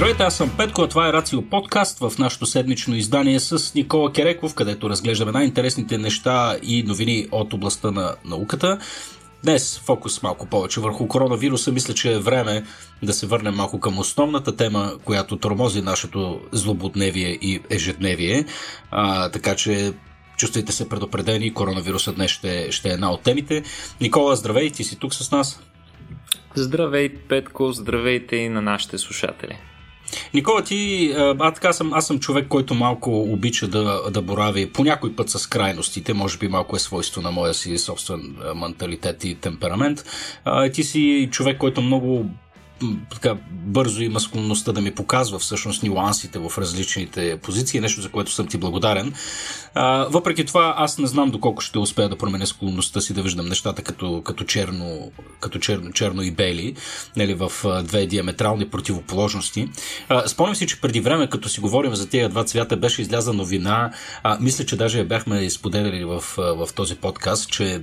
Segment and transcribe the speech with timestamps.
[0.00, 4.12] Здравейте, аз съм Петко, а това е Рацио подкаст в нашото седмично издание с Никола
[4.12, 8.78] Кереков, където разглеждаме най-интересните неща и новини от областта на науката.
[9.42, 11.72] Днес фокус малко повече върху коронавируса.
[11.72, 12.64] Мисля, че е време
[13.02, 18.44] да се върнем малко към основната тема, която тормози нашето злободневие и ежедневие.
[18.90, 19.92] А, така че
[20.36, 23.62] чувствайте се предупредени, коронавирусът днес ще, ще е една от темите.
[24.00, 25.62] Никола, здравей, ти си тук с нас.
[26.54, 29.58] Здравей, Петко, здравейте и на нашите слушатели.
[30.34, 34.84] Никола, ти, а, така съм, аз съм човек, който малко обича да, да борави по
[34.84, 39.34] някой път с крайностите, може би малко е свойство на моя си собствен менталитет и
[39.34, 40.04] темперамент.
[40.44, 42.26] А, ти си човек, който много
[43.12, 48.32] така бързо има склонността да ми показва всъщност нюансите в различните позиции, нещо за което
[48.32, 49.14] съм ти благодарен.
[49.74, 53.48] А, въпреки това, аз не знам доколко ще успея да променя склонността си да виждам
[53.48, 56.74] нещата като, като, черно, като черно, черно и бели,
[57.16, 57.52] нали, в
[57.84, 59.68] две диаметрални противоположности.
[60.08, 63.32] А, спомням си, че преди време, като си говорим за тези два цвята, беше изляза
[63.32, 67.82] новина, а, мисля, че даже я бяхме изподеляли в, в този подкаст, че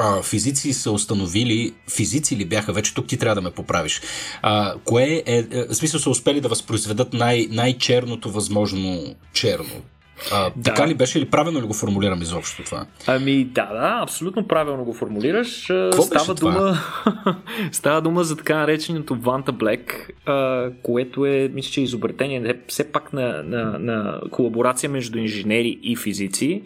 [0.00, 4.00] а, физици са установили, физици ли бяха, вече тук ти трябва да ме поправиш,
[4.42, 9.82] а, кое е, е, в смисъл са успели да възпроизведат най- най-черното възможно черно.
[10.32, 10.62] А, да.
[10.62, 12.86] Така ли беше ли правилно ли го формулирам изобщо това?
[13.06, 15.66] Ами да, да, абсолютно правилно го формулираш.
[15.66, 16.78] Какво става дума,
[17.72, 22.92] става дума за така нареченото Vanta Black, а, което е, мисля, че е изобретение все
[22.92, 26.62] пак на, на, на колаборация между инженери и физици.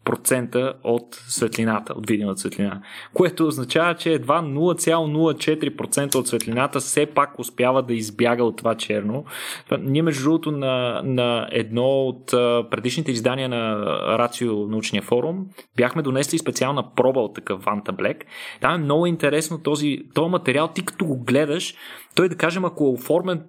[0.06, 2.82] процента от светлината, от видимата светлина.
[3.14, 9.26] Което означава, че едва 0,04% от светлината все пак успява да избяга от това черно.
[9.80, 12.26] Ние, между другото, на, на едно от
[12.72, 13.86] предишните издания на
[14.18, 15.46] Рацио научния форум
[15.78, 18.24] бяхме донесли специална проба от такъв Vanta Black.
[18.62, 21.76] Там е много интересно този, този материал, ти като го гледаш,
[22.16, 23.44] той да кажем, ако е оформен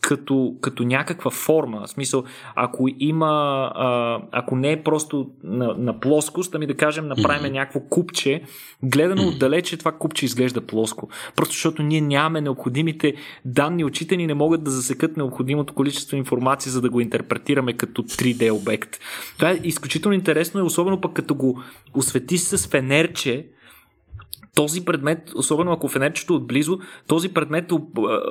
[0.00, 1.86] като, като някаква форма.
[1.86, 3.26] В смисъл, ако има,
[3.74, 7.52] а, ако не е просто на, на плоскост, ами да кажем, направим mm-hmm.
[7.52, 8.42] някакво купче,
[8.82, 9.34] гледано mm-hmm.
[9.34, 11.08] отдалече това купче изглежда плоско.
[11.36, 13.14] Просто защото ние нямаме необходимите
[13.44, 18.02] данни, очите ни не могат да засекат необходимото количество информация, за да го интерпретираме като
[18.02, 18.98] 3D обект.
[19.36, 21.62] Това е изключително интересно и особено пък като го
[21.94, 23.46] осветиш с фенерче,
[24.58, 27.72] този предмет, особено ако фенерчето отблизо, този предмет,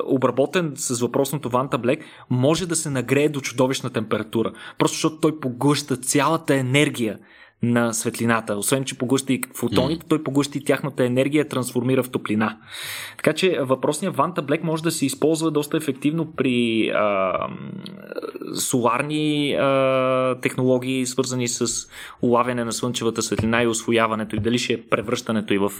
[0.05, 4.51] обработен с въпросното Ванта Блек, може да се нагрее до чудовищна температура.
[4.77, 7.19] Просто защото той поглъща цялата енергия
[7.63, 8.55] на светлината.
[8.55, 10.09] Освен, че поглъща и фотоните, mm.
[10.09, 12.57] той поглъща и тяхната енергия трансформира в топлина.
[13.17, 17.33] Така че въпросният Vanta Black може да се използва доста ефективно при а,
[18.55, 21.89] соларни а, технологии, свързани с
[22.21, 25.71] улавяне на слънчевата светлина и освояването и дали ще е превръщането и в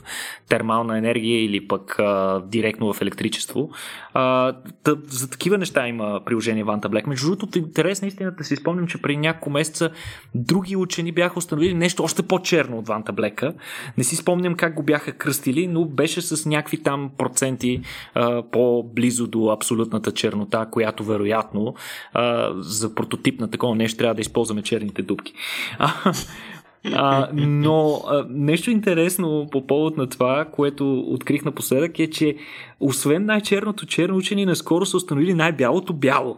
[0.50, 3.69] термална енергия или пък а, директно в електричество.
[4.13, 4.54] А,
[4.84, 7.07] тъ, за такива неща има приложение Vanta Black.
[7.07, 9.90] Между другото, интерес на истината си спомням, че при няколко месеца
[10.36, 13.54] други учени бяха установили или нещо още по-черно от Ванта Блека.
[13.98, 17.81] Не си спомням как го бяха кръстили, но беше с някакви там проценти
[18.14, 21.75] а, по-близо до абсолютната чернота, която вероятно
[22.14, 25.34] а, за прототип на такова нещо трябва да използваме черните дубки.
[25.80, 26.14] А,
[26.94, 32.36] а, но а, нещо интересно по повод на това, което открих напоследък е, че
[32.80, 36.38] освен най-черното черно, учени наскоро са установили най-бялото бяло.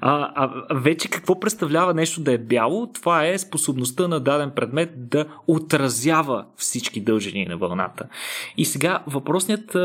[0.00, 2.92] А, а вече какво представлява нещо да е бяло?
[2.92, 8.08] Това е способността на даден предмет да отразява всички дължини на вълната.
[8.56, 9.76] И сега въпросният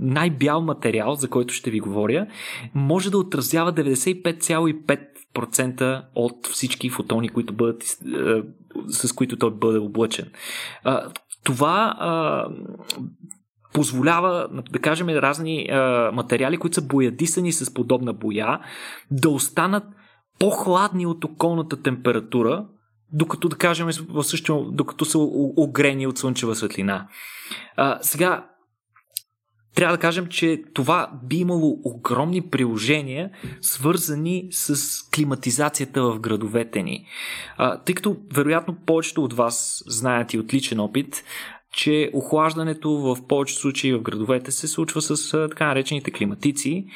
[0.00, 2.26] най-бял материал, за който ще ви говоря,
[2.74, 7.82] може да отразява 95,5% от всички фотони, които бъдат,
[8.88, 10.30] с които той бъде облъчен.
[11.44, 11.96] Това
[13.74, 18.60] позволява, да кажем, разни а, материали, които са боядисани с подобна боя,
[19.10, 19.84] да останат
[20.38, 22.66] по-хладни от околната температура,
[23.12, 25.18] докато, да кажем, в същото, докато са
[25.56, 27.08] огрени от слънчева светлина.
[27.76, 28.46] А, сега,
[29.74, 33.30] трябва да кажем, че това би имало огромни приложения,
[33.60, 34.76] свързани с
[35.10, 37.06] климатизацията в градовете ни.
[37.56, 41.24] А, тъй като, вероятно, повечето от вас знаят и отличен опит,
[41.76, 46.86] че охлаждането в повечето случаи в градовете се случва с така наречените климатици,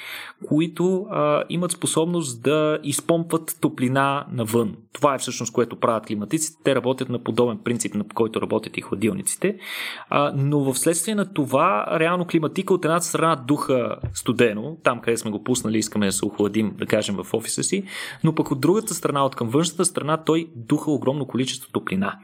[0.49, 4.77] които а, имат способност да изпомпват топлина навън.
[4.93, 6.59] Това е всъщност което правят климатиците.
[6.65, 9.57] Те работят на подобен принцип, на който работят и хладилниците.
[10.09, 15.17] А, но в следствие на това, реално климатика от едната страна духа студено, там къде
[15.17, 17.85] сме го пуснали, искаме да се охладим, да кажем, в офиса си,
[18.25, 22.19] но пък от другата страна, от към външната страна, той духа огромно количество топлина.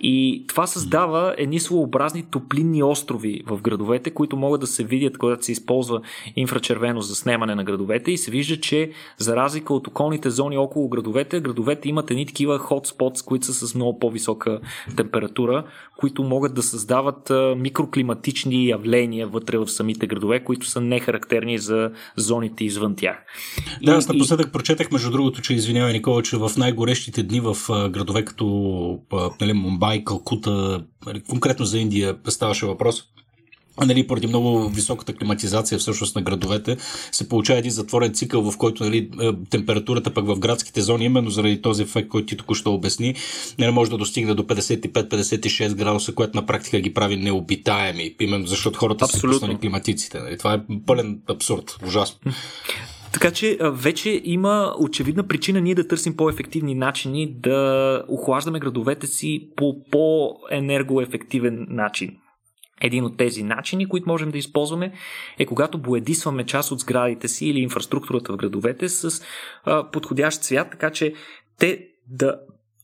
[0.00, 5.44] И това създава едни своеобразни топлинни острови в градовете, които могат да се видят, когато
[5.44, 6.00] се използва
[6.36, 10.88] инфрачервено за снемане на градовете и се вижда, че за разлика от околните зони около
[10.88, 14.60] градовете, градовете имат едни такива хотспотс, които са с много по-висока
[14.96, 15.64] температура,
[15.98, 22.64] които могат да създават микроклиматични явления вътре в самите градове, които са нехарактерни за зоните
[22.64, 23.16] извън тях.
[23.82, 24.52] Да, аз напоследък и...
[24.52, 27.56] прочетах, между другото, че извинявай, Никола, че в най-горещите дни в
[27.90, 28.46] градове като
[29.40, 33.04] нали, Мумбай, Калкута, нали, конкретно за Индия ставаше въпрос,
[33.84, 36.76] нали, поради много високата климатизация всъщност на градовете,
[37.12, 41.30] се получава един затворен цикъл, в който нали, е, температурата пък в градските зони, именно
[41.30, 43.14] заради този ефект, който ти току-що обясни, не
[43.58, 48.78] нали, може да достигне до 55-56 градуса, което на практика ги прави необитаеми, именно защото
[48.78, 49.32] хората Абсолютно.
[49.32, 50.18] са пуснали климатиците.
[50.20, 50.38] Нали.
[50.38, 52.32] Това е пълен абсурд, ужасно.
[53.16, 59.50] Така че вече има очевидна причина ние да търсим по-ефективни начини да охлаждаме градовете си
[59.56, 62.16] по по-енергоефективен начин.
[62.80, 64.92] Един от тези начини, които можем да използваме,
[65.38, 69.22] е когато боядисваме част от сградите си или инфраструктурата в градовете с
[69.92, 71.14] подходящ цвят, така че
[71.58, 72.40] те да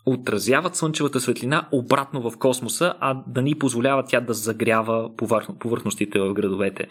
[0.07, 5.11] отразяват слънчевата светлина обратно в космоса, а да ни позволява тя да загрява
[5.59, 6.87] повърхностите в градовете.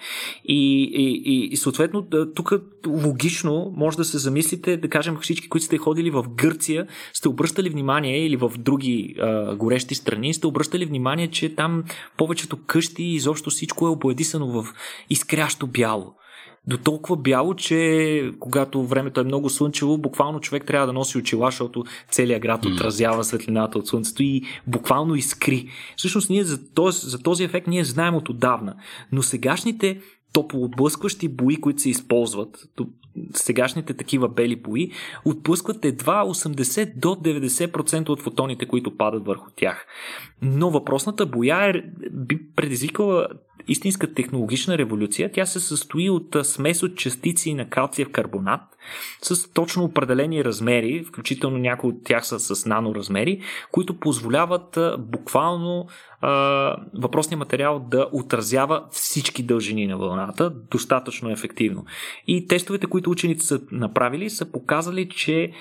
[0.45, 2.53] И, и, и, съответно, тук
[2.87, 7.69] логично може да се замислите, да кажем всички, които сте ходили в Гърция, сте обръщали
[7.69, 11.83] внимание или в други а, горещи страни, сте обръщали внимание, че там
[12.17, 14.73] повечето къщи изобщо всичко е обоядисано в
[15.09, 16.13] изкрящо бяло
[16.67, 21.47] до толкова бяло, че когато времето е много слънчево, буквално човек трябва да носи очила,
[21.47, 25.67] защото целият град отразява светлината от слънцето и буквално искри.
[25.95, 28.75] Всъщност ние за този, за този ефект ние знаем от отдавна,
[29.11, 30.01] но сегашните
[30.33, 32.69] топлоотблъскващи бои, които се използват,
[33.33, 34.91] сегашните такива бели бои,
[35.25, 39.85] отблъскват едва 80 до 90% от фотоните, които падат върху тях.
[40.41, 43.27] Но въпросната боя е, би предизвикала
[43.67, 45.31] истинска технологична революция.
[45.31, 48.61] Тя се състои от смес от частици на калциев карбонат
[49.21, 53.41] с точно определени размери, включително някои от тях са с наноразмери,
[53.71, 55.87] които позволяват буквално
[56.93, 61.85] въпросния материал да отразява всички дължини на вълната достатъчно ефективно.
[62.27, 65.51] И тестовете, които учените са направили, са показали, че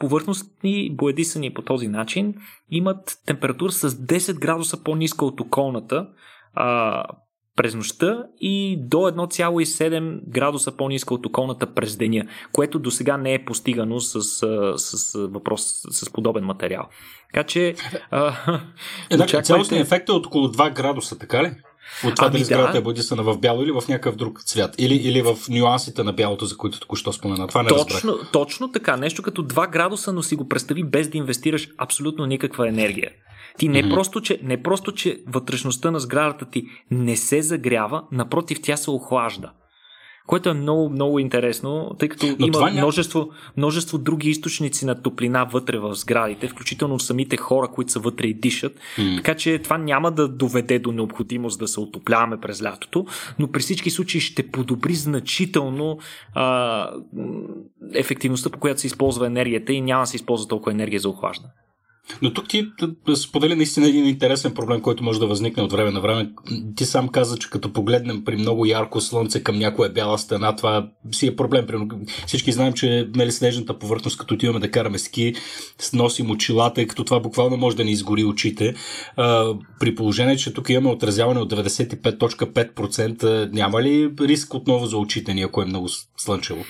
[0.00, 2.34] повърхностни боядисани по този начин
[2.70, 6.08] имат температура с 10 градуса по-ниска от околната,
[6.54, 7.04] а,
[7.56, 13.34] през нощта и до 1,7 градуса по-ниска от околната през деня, което до сега не
[13.34, 14.22] е постигано с,
[14.76, 16.88] с, въпрос с подобен материал.
[17.32, 17.74] Така че.
[18.10, 18.34] А,
[19.10, 19.42] е, очаквайте...
[19.42, 21.52] Цялостният ефект е от около 2 градуса, така ли?
[22.04, 22.78] От това ами дали сградата да.
[22.78, 24.74] е бодисана в бяло или в някакъв друг цвят.
[24.78, 27.46] Или, или в нюансите на бялото, за които току-що спомена.
[27.46, 28.96] Това не точно, точно така.
[28.96, 33.10] Нещо като 2 градуса, но си го представи без да инвестираш абсолютно никаква енергия.
[33.58, 33.94] Ти не, mm-hmm.
[33.94, 38.90] просто, че, не просто, че вътрешността на сградата ти не се загрява, напротив, тя се
[38.90, 39.52] охлажда.
[40.26, 45.44] Което е много, много интересно, тъй като Но има множество, множество други източници на топлина
[45.44, 48.72] вътре в сградите, включително самите хора, които са вътре и дишат.
[48.98, 49.16] Mm.
[49.16, 53.06] Така че това няма да доведе до необходимост да се отопляваме през лятото,
[53.38, 55.98] но при всички случаи ще подобри значително
[56.34, 56.90] а,
[57.94, 61.52] ефективността, по която се използва енергията и няма да се използва толкова енергия за охлаждане.
[62.22, 62.68] Но тук ти
[63.16, 66.30] сподели наистина един интересен проблем, който може да възникне от време на време.
[66.76, 70.88] Ти сам каза, че като погледнем при много ярко слънце към някоя бяла стена, това
[71.12, 71.66] си е проблем.
[72.26, 75.34] Всички знаем, че нали, снежната повърхност, като отиваме да караме ски,
[75.92, 78.74] носим очилата и като това буквално може да ни изгори очите.
[79.16, 85.34] А, при положение, че тук имаме отразяване от 95.5%, няма ли риск отново за очите
[85.34, 86.64] ни, ако е много слънчево?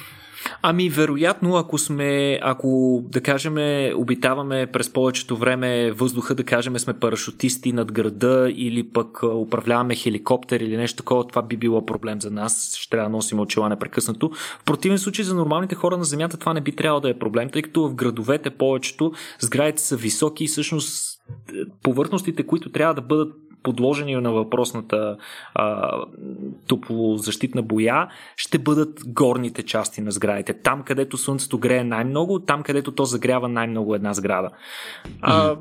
[0.62, 3.54] Ами, вероятно, ако сме, ако да кажем,
[3.96, 10.60] обитаваме през повечето време въздуха, да кажем, сме парашутисти над града или пък управляваме хеликоптер
[10.60, 12.76] или нещо такова, това би било проблем за нас.
[12.76, 14.30] Ще трябва да носим очила непрекъснато.
[14.60, 17.48] В противен случай за нормалните хора на Земята това не би трябвало да е проблем,
[17.50, 21.18] тъй като в градовете повечето сградите са високи и всъщност
[21.82, 23.32] повърхностите, които трябва да бъдат
[23.62, 25.16] подложени на въпросната
[25.54, 25.90] а,
[26.68, 30.54] топлозащитна боя, ще бъдат горните части на сградите.
[30.54, 34.50] Там, където слънцето грее най-много, там, където то загрява най-много една сграда.
[35.20, 35.56] А,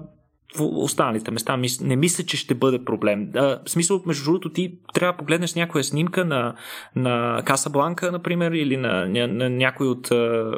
[0.59, 3.29] останалите места не мисля, че ще бъде проблем.
[3.35, 6.55] А, в смисъл, между другото, ти трябва да погледнеш някоя снимка на,
[6.95, 10.11] на Каса Бланка, например, или на, на, на някой от...
[10.11, 10.51] А,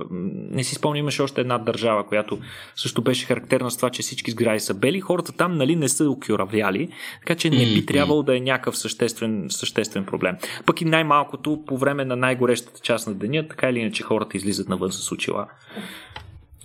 [0.51, 2.39] не си спомням, имаше още една държава, която
[2.75, 5.01] също беше характерна с това, че всички сгради са бели.
[5.01, 9.45] Хората там, нали, не са окюравляли, така че не би трябвало да е някакъв съществен,
[9.49, 10.35] съществен проблем.
[10.65, 14.69] Пък и най-малкото, по време на най-горещата част на деня, така или иначе хората излизат
[14.69, 15.47] навън с очила.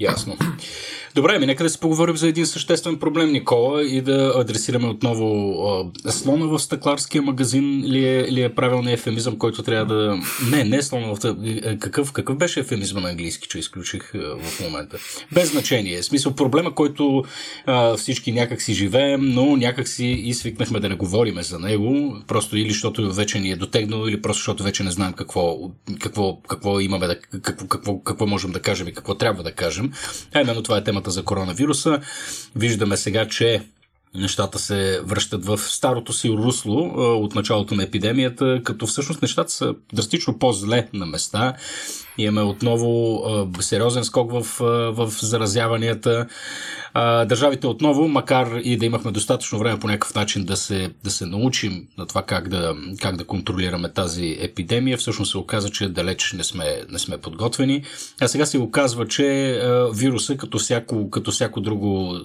[0.00, 0.36] Ясно.
[1.14, 5.58] Добре, ми нека да си поговорим за един съществен проблем, Никола, и да адресираме отново
[6.06, 10.18] а, слона в стъкларския магазин ли е, ли е правилният ефемизъм, който трябва да...
[10.50, 11.36] Не, не слона в...
[11.44, 14.98] Е, какъв, какъв беше ефемизъм на английски, че изключих а, в момента?
[15.32, 16.02] Без значение.
[16.02, 17.24] Смисъл, проблема, който
[17.66, 22.16] а, всички някак си живеем, но някак си и свикнахме да не говориме за него,
[22.26, 25.58] просто или защото вече ни е дотегнало, или просто защото вече не знаем какво,
[26.00, 27.20] какво, какво имаме да...
[27.20, 29.88] Какво, какво, какво можем да кажем и какво трябва да кажем.
[30.35, 32.00] А именно това е темата за коронавируса.
[32.57, 33.62] Виждаме сега, че
[34.14, 36.76] нещата се връщат в старото си русло
[37.24, 41.54] от началото на епидемията, като всъщност нещата са драстично по-зле на места.
[42.18, 43.22] Имаме отново
[43.60, 44.46] сериозен скок в,
[44.92, 46.26] в заразяванията.
[47.26, 51.26] Държавите отново, макар и да имахме достатъчно време по някакъв начин да се, да се
[51.26, 56.32] научим на това как да, как да контролираме тази епидемия, всъщност се оказа, че далеч
[56.32, 57.82] не сме, не сме подготвени.
[58.20, 59.60] А сега се оказва, че
[59.94, 62.16] вируса, като всяко, като всяко друго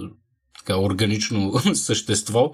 [0.66, 2.52] така, органично същество,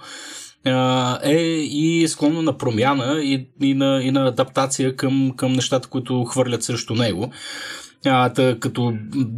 [1.24, 6.24] е и склонно на промяна и, и, на, и на адаптация към, към нещата, които
[6.24, 7.32] хвърлят срещу него.
[8.06, 8.94] А, тъ, като,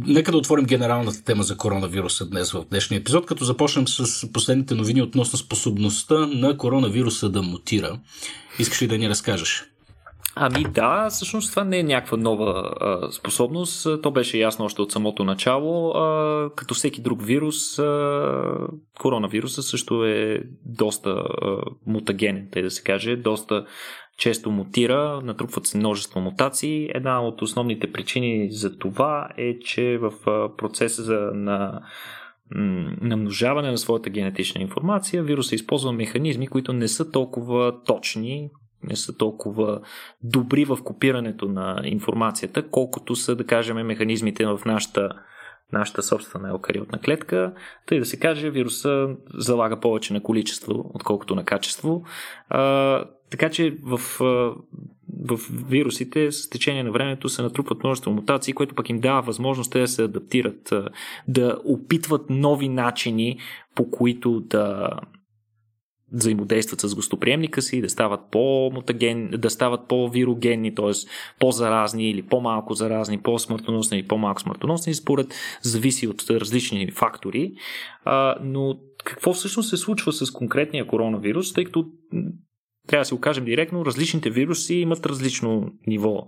[0.06, 4.74] нека да отворим генералната тема за коронавируса днес в днешния епизод, като започнем с последните
[4.74, 7.98] новини относно способността на коронавируса да мутира.
[8.58, 9.64] Искаш ли да ни разкажеш?
[10.34, 14.02] Ами да, всъщност това не е някаква нова а, способност.
[14.02, 15.90] То беше ясно още от самото начало.
[15.90, 18.68] А, като всеки друг вирус, а,
[19.00, 23.66] коронавируса също е доста а, мутагенен, тъй да се каже, доста
[24.18, 26.88] често мутира, натрупват се множество мутации.
[26.94, 30.12] Една от основните причини за това е, че в
[30.56, 31.80] процеса на
[33.00, 38.50] намножаване на своята генетична информация, вируса използва механизми, които не са толкова точни,
[38.82, 39.80] не са толкова
[40.22, 45.08] добри в копирането на информацията, колкото са, да кажем, механизмите в нашата,
[45.72, 47.54] нашата собствена еукариотна клетка.
[47.86, 52.04] Тъй да се каже, вируса залага повече на количество, отколкото на качество.
[52.48, 54.00] А, така че в,
[55.24, 59.72] в вирусите с течение на времето се натрупват множество мутации, което пък им дава възможност
[59.72, 60.72] да се адаптират,
[61.28, 63.38] да опитват нови начини,
[63.74, 64.88] по които да,
[66.12, 70.90] взаимодействат с гостоприемника си, да стават по-мутаген, да стават по-вирогенни, т.е.
[71.38, 77.52] по-заразни или по-малко заразни, по-смъртоносни или по-малко смъртоносни, според зависи от различни фактори.
[78.04, 81.86] А, но какво всъщност се случва с конкретния коронавирус, тъй като
[82.86, 86.26] трябва да си го кажем директно, различните вируси имат различно ниво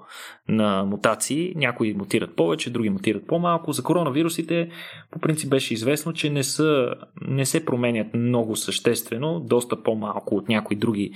[0.49, 1.52] на мутации.
[1.56, 3.73] Някои мутират повече, други мутират по-малко.
[3.73, 4.68] За коронавирусите
[5.11, 10.49] по принцип беше известно, че не, са, не се променят много съществено, доста по-малко от
[10.49, 11.12] някои други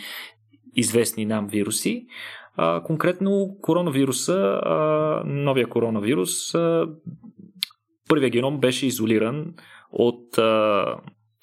[0.74, 2.06] известни нам вируси.
[2.56, 6.86] А, конкретно коронавируса, а, новия коронавирус, а,
[8.08, 9.54] първия геном беше изолиран
[9.92, 10.96] от а,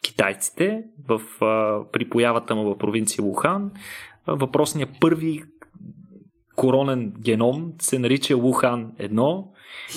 [0.06, 3.72] китайците в, а, при появата му в провинция Лухан.
[4.28, 5.44] Въпросният първи
[6.56, 9.44] коронен геном се нарича Лухан 1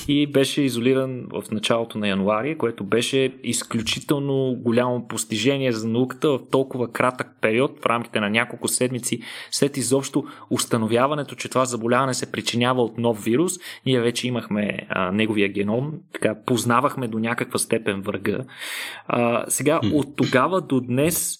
[0.08, 6.40] и беше изолиран в началото на януари, което беше изключително голямо постижение за науката в
[6.50, 12.32] толкова кратък период, в рамките на няколко седмици, след изобщо установяването, че това заболяване се
[12.32, 13.52] причинява от нов вирус.
[13.86, 18.38] Ние вече имахме а, неговия геном, така познавахме до някаква степен врага.
[19.06, 21.38] А, сега, от тогава до днес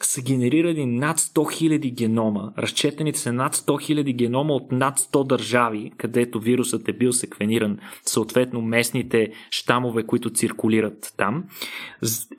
[0.00, 1.32] са генерирани над 100
[1.78, 2.52] 000 генома.
[2.58, 7.78] Разчетените са над 100 000 генома от над 100 държави, където вирусът е бил секвениран,
[8.02, 11.44] съответно местните щамове, които циркулират там.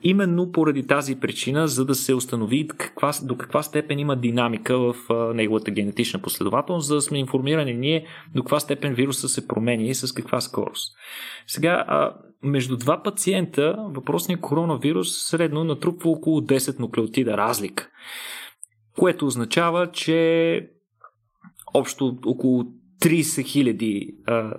[0.02, 4.94] Именно поради тази причина, за да се установи каква, до каква степен има динамика в
[5.34, 9.94] неговата генетична последователност, за да сме информирани ние до каква степен вируса се променя и
[9.94, 10.96] с каква скорост.
[11.46, 11.84] Сега,
[12.42, 17.88] между два пациента въпросният коронавирус средно натрупва около 10 нуклеотида разлика,
[18.98, 20.70] което означава, че
[21.74, 22.64] общо около
[23.02, 24.14] 30 хиляди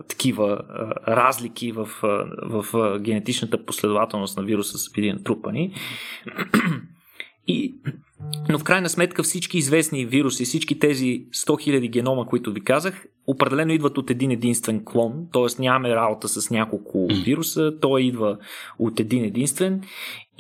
[0.08, 2.08] такива а, разлики в, а,
[2.50, 5.74] в а, генетичната последователност на вируса са били натрупани.
[7.48, 7.76] И,
[8.50, 13.06] но в крайна сметка всички известни вируси, всички тези 100 000 генома, които ви казах,
[13.30, 15.62] определено идват от един единствен клон, т.е.
[15.62, 18.38] нямаме работа с няколко вируса, той идва
[18.80, 19.82] от един единствен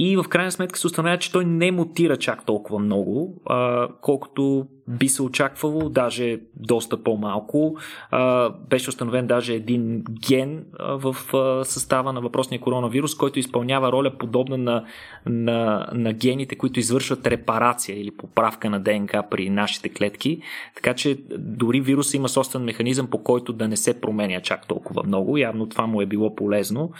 [0.02, 4.68] и в крайна сметка се установява, че той не мутира чак толкова много, а, колкото
[4.88, 7.78] би се очаквало, даже доста по-малко.
[8.12, 13.92] А, беше установен даже един ген а, в а, състава на въпросния коронавирус, който изпълнява
[13.92, 14.84] роля подобна на,
[15.26, 20.42] на, на гените, които извършват репарация или поправка на ДНК при нашите клетки.
[20.76, 22.79] Така че дори вируса има собствен механизъм,
[23.10, 25.38] по който да не се променя чак толкова много.
[25.38, 26.92] Явно това му е било полезно.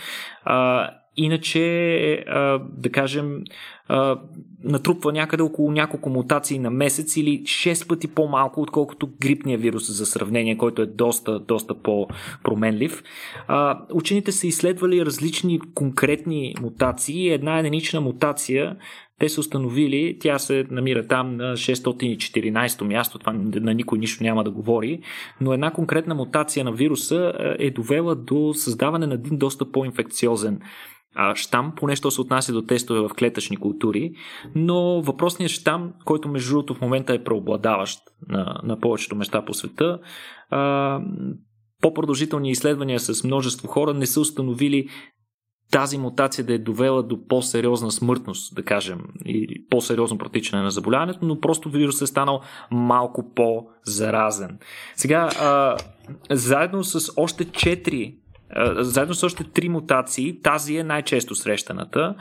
[0.44, 0.90] А,
[1.22, 2.26] Иначе,
[2.78, 3.44] да кажем,
[4.64, 10.06] натрупва някъде около няколко мутации на месец или 6 пъти по-малко, отколкото грипния вирус за
[10.06, 13.04] сравнение, който е доста, доста по-променлив.
[13.94, 17.30] Учените са изследвали различни конкретни мутации.
[17.30, 18.76] Една единична мутация
[19.20, 24.44] те са установили, тя се намира там на 614 място, това на никой нищо няма
[24.44, 25.02] да говори,
[25.42, 30.60] но една конкретна мутация на вируса е довела до създаване на един доста по-инфекциозен
[31.36, 34.12] штам, поне що се отнася до тестове в клетъчни култури,
[34.56, 39.54] но въпросният штам, който между другото в момента е преобладаващ на, на повечето места по
[39.54, 40.00] света,
[40.50, 41.02] а,
[41.82, 44.88] по-продължителни изследвания с множество хора не са установили
[45.72, 51.26] тази мутация да е довела до по-сериозна смъртност, да кажем, и по-сериозно протичане на заболяването,
[51.26, 54.60] но просто вирусът е станал малко по-заразен.
[54.96, 55.78] Сега, а,
[56.32, 58.16] заедно с още 4
[58.78, 62.16] заедно с още три мутации, тази е най-често срещаната.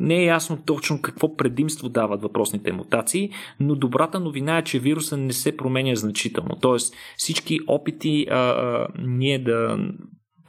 [0.00, 5.16] Не е ясно точно какво предимство дават въпросните мутации, но добрата новина е, че вируса
[5.16, 6.56] не се променя значително.
[6.60, 9.78] Тоест всички опити а, а, ние да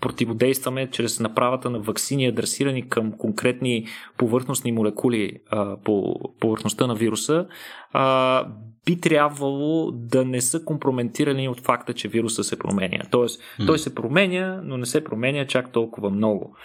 [0.02, 3.86] противодействаме чрез направата на вакцини, адресирани към конкретни
[4.18, 7.46] повърхностни молекули а, по повърхността на вируса,
[7.94, 8.46] а,
[8.86, 13.00] би трябвало да не са компрометирани от факта, че вируса се променя.
[13.12, 13.68] Тоест, mm.
[13.68, 16.56] той се променя, но не се променя чак толкова много.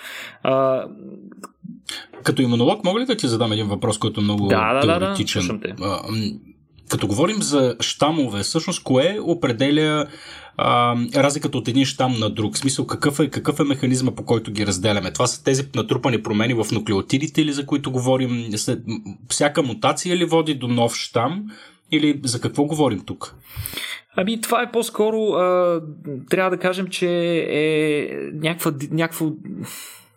[0.43, 0.85] А...
[2.23, 5.61] Като имунолог, мога ли да ти задам един въпрос, който е много да, теоретичен?
[5.63, 6.03] Да, да,
[6.89, 10.07] като говорим за щамове, всъщност кое определя
[10.57, 12.55] а, разликата от един щам на друг?
[12.55, 15.13] В смисъл, какъв е, какъв е механизма по който ги разделяме?
[15.13, 18.51] Това са тези натрупани промени в нуклеотидите или за които говорим?
[19.29, 21.45] Всяка мутация ли води до нов щам?
[21.93, 23.35] Или за какво говорим тук?
[24.17, 25.81] Ами това е по-скоро, а,
[26.31, 27.09] трябва да кажем, че
[27.51, 29.33] е някаква, някакво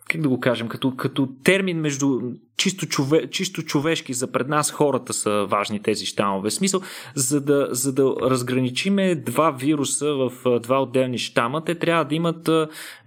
[0.08, 2.20] как да го кажем, като, като термин между
[2.60, 6.50] чисто, чове, чисто човешки за пред нас хората са важни тези щамове.
[6.50, 6.80] Смисъл,
[7.14, 12.50] за да, за да разграничиме два вируса в два отделни щама, те трябва да имат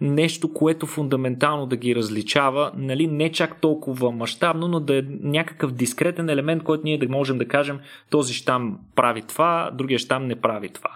[0.01, 5.71] нещо, което фундаментално да ги различава, нали, не чак толкова мащабно, но да е някакъв
[5.71, 10.35] дискретен елемент, който ние да можем да кажем този щам прави това, другия щам не
[10.35, 10.91] прави това.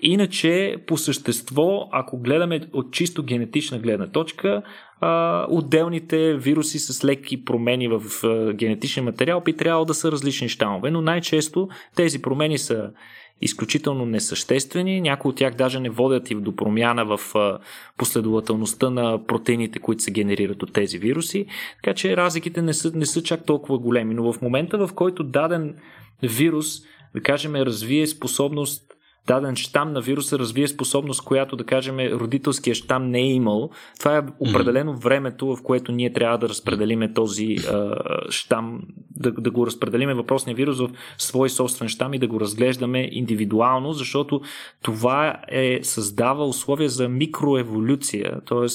[0.00, 4.62] Иначе, по същество, ако гледаме от чисто генетична гледна точка,
[5.48, 10.90] отделните вируси с леки промени в а, генетичния материал би трябвало да са различни щамове,
[10.90, 12.90] но най-често тези промени са
[13.40, 15.00] изключително несъществени.
[15.00, 17.20] Някои от тях даже не водят и до промяна в
[17.96, 21.46] последователността на протеините, които се генерират от тези вируси.
[21.82, 24.14] Така че разликите не са, не са чак толкова големи.
[24.14, 25.76] Но в момента, в който даден
[26.22, 26.80] вирус,
[27.14, 28.95] да кажем, развие способност
[29.26, 33.70] даден щам на вируса развие способност, която да кажем родителския щам не е имал.
[33.98, 37.96] Това е определено времето, в което ние трябва да разпределиме този а,
[38.30, 38.80] щам,
[39.16, 43.92] да, да го разпределиме въпросния вирус в свой собствен щам и да го разглеждаме индивидуално,
[43.92, 44.40] защото
[44.82, 48.66] това е създава условия за микроеволюция, т.е.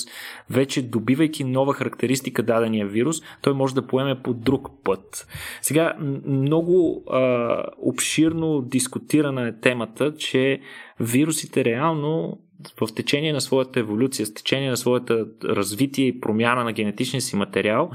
[0.49, 5.27] вече добивайки нова характеристика дадения вирус, той може да поеме по друг път.
[5.61, 5.93] Сега,
[6.25, 10.61] много а, обширно дискутирана е темата, че
[10.99, 12.39] вирусите реално
[12.81, 17.35] в течение на своята еволюция, с течение на своята развитие и промяна на генетичния си
[17.35, 17.91] материал,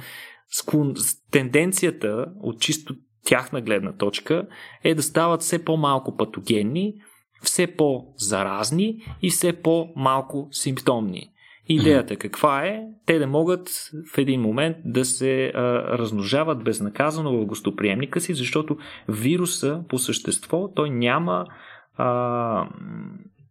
[0.49, 4.47] с тенденцията от чисто тяхна гледна точка
[4.85, 6.95] е да стават все по-малко патогенни,
[7.43, 11.31] все по-заразни и все по-малко симптомни.
[11.69, 12.83] Идеята каква е?
[13.07, 15.63] Те да могат в един момент да се а,
[15.99, 18.77] размножават безнаказано в гостоприемника си, защото
[19.09, 21.47] вируса по същество той няма,
[21.97, 22.69] а,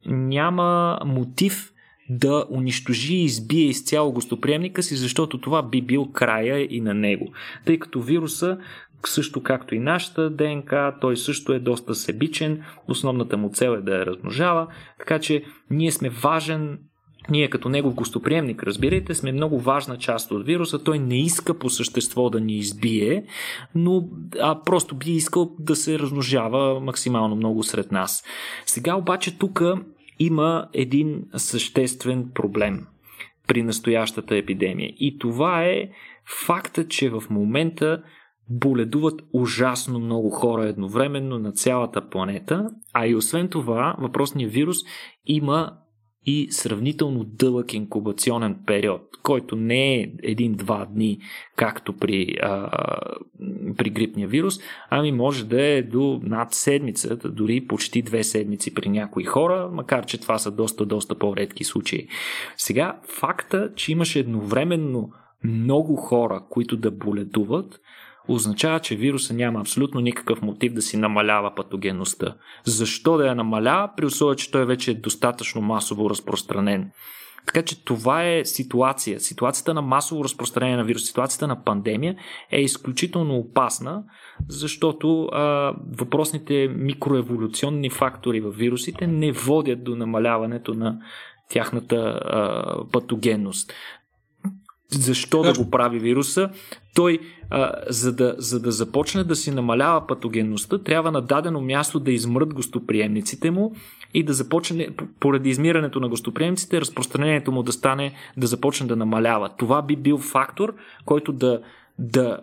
[0.06, 1.72] няма мотив
[2.10, 7.34] да унищожи и избие изцяло гостоприемника си, защото това би бил края и на него.
[7.66, 8.58] Тъй като вируса
[9.06, 13.96] също както и нашата ДНК, той също е доста себичен, основната му цел е да
[13.96, 14.68] я размножава,
[15.00, 16.80] така че ние сме важен
[17.30, 20.84] ние като негов гостоприемник, разбирайте, сме много важна част от вируса.
[20.84, 23.26] Той не иска по същество да ни избие,
[23.76, 24.10] но
[24.42, 28.24] а просто би искал да се размножава максимално много сред нас.
[28.66, 29.62] Сега обаче тук
[30.20, 32.88] има един съществен проблем
[33.48, 34.94] при настоящата епидемия.
[34.98, 35.90] И това е
[36.46, 38.04] факта, че в момента
[38.50, 44.78] боледуват ужасно много хора едновременно на цялата планета, а и освен това въпросният вирус
[45.26, 45.72] има
[46.26, 51.20] и сравнително дълъг инкубационен период, който не е един-два дни,
[51.56, 52.70] както при, а,
[53.78, 54.60] при грипния вирус,
[54.90, 60.06] ами може да е до над седмица, дори почти две седмици при някои хора, макар
[60.06, 62.08] че това са доста, доста по-редки случаи.
[62.58, 65.10] Сега, факта, че имаше едновременно
[65.44, 67.80] много хора, които да боледуват,
[68.28, 72.36] означава, че вируса няма абсолютно никакъв мотив да си намалява патогенността.
[72.64, 76.92] Защо да я намалява, при условие, че той вече е достатъчно масово разпространен?
[77.46, 79.20] Така че това е ситуация.
[79.20, 82.16] Ситуацията на масово разпространение на вирус, ситуацията на пандемия
[82.52, 84.04] е изключително опасна,
[84.50, 91.00] защото а, въпросните микроеволюционни фактори в вирусите не водят до намаляването на
[91.50, 93.74] тяхната а, патогенност.
[94.92, 96.50] Защо да го прави вируса?
[96.96, 97.20] Той,
[97.50, 102.12] а, за, да, за да започне да си намалява патогенността, трябва на дадено място да
[102.12, 103.76] измрат гостоприемниците му
[104.14, 109.50] и да започне, поради измирането на гостоприемниците, разпространението му да стане, да започне да намалява.
[109.58, 110.74] Това би бил фактор,
[111.06, 111.62] който да,
[112.00, 112.40] да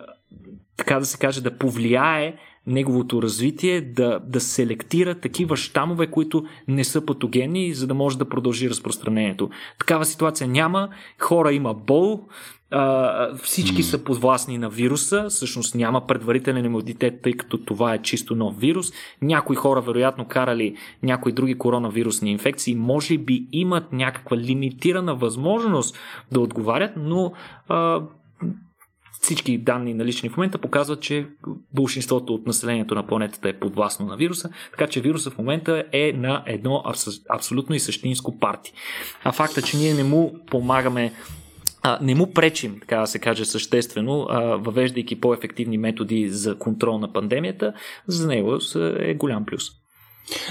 [0.77, 2.35] така да се каже, да повлияе
[2.67, 8.29] неговото развитие, да, да селектира такива щамове, които не са патогенни, за да може да
[8.29, 9.49] продължи разпространението.
[9.79, 10.89] Такава ситуация няма.
[11.19, 12.27] Хора има бол,
[12.71, 13.85] а, всички mm.
[13.85, 18.91] са подвластни на вируса, всъщност няма предварителен имунитет, тъй като това е чисто нов вирус.
[19.21, 25.97] Някои хора, вероятно, карали някои други коронавирусни инфекции, може би имат някаква лимитирана възможност
[26.31, 27.33] да отговарят, но
[27.67, 28.01] а,
[29.23, 31.27] всички данни налични в момента показват, че
[31.73, 36.13] большинството от населението на планетата е подвластно на вируса, така че вируса в момента е
[36.15, 36.83] на едно
[37.29, 38.73] абсолютно и същинско парти.
[39.23, 41.13] А факта, че ние не му помагаме
[41.85, 46.97] а, не му пречим, така да се каже съществено, а, въвеждайки по-ефективни методи за контрол
[46.97, 47.73] на пандемията,
[48.07, 48.57] за него
[48.99, 49.82] е голям плюс.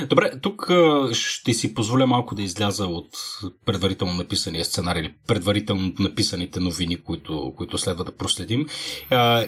[0.09, 0.71] Добре, тук
[1.13, 3.09] ще си позволя малко да изляза от
[3.67, 8.67] предварително написания сценарий или предварително написаните новини, които, които следва да проследим.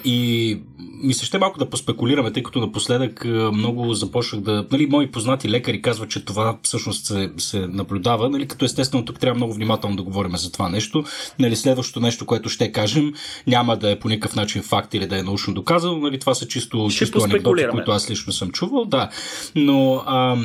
[0.05, 0.59] И
[1.03, 4.67] ми се ще малко да поспекулираме, тъй като напоследък много започнах да...
[4.73, 9.21] Нали, мои познати лекари казват, че това всъщност се, се наблюдава, нали, като естествено тук
[9.21, 11.05] трябва много внимателно да говорим за това нещо.
[11.39, 13.13] Нали, следващото нещо, което ще кажем,
[13.47, 15.99] няма да е по никакъв начин факт или да е научно доказано.
[15.99, 18.85] Нали, това са чисто, чисто анекдоти, които аз лично съм чувал.
[18.85, 19.11] Да.
[19.55, 20.37] Но а,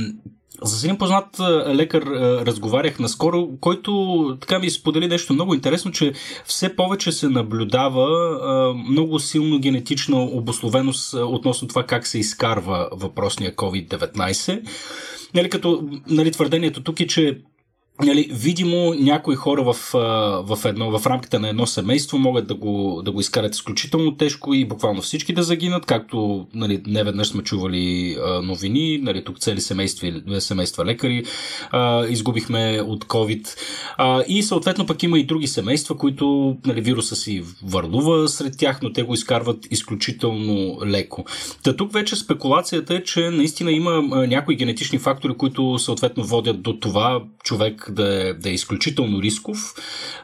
[0.63, 1.39] с един познат
[1.75, 2.03] лекар
[2.45, 6.13] разговарях наскоро, който така ми сподели нещо много интересно, че
[6.45, 8.07] все повече се наблюдава
[8.89, 14.61] много силно генетична обословеност относно това как се изкарва въпросния COVID-19.
[15.33, 17.37] Нали, като нали, твърдението тук е, че
[18.05, 19.75] нали, видимо някои хора в,
[20.43, 24.53] в, едно, в рамките на едно семейство могат да го, да го изкарат изключително тежко
[24.53, 29.39] и буквално всички да загинат, както нали, не веднъж сме чували а, новини, нали, тук
[29.39, 31.23] цели семейства, семейства лекари
[31.71, 33.47] а, изгубихме от COVID
[33.97, 38.79] а, и съответно пък има и други семейства, които нали, вируса си върлува сред тях,
[38.81, 41.25] но те го изкарват изключително леко.
[41.63, 46.73] Та тук вече спекулацията е, че наистина има някои генетични фактори, които съответно водят до
[46.79, 49.73] това човек да е, да е изключително рисков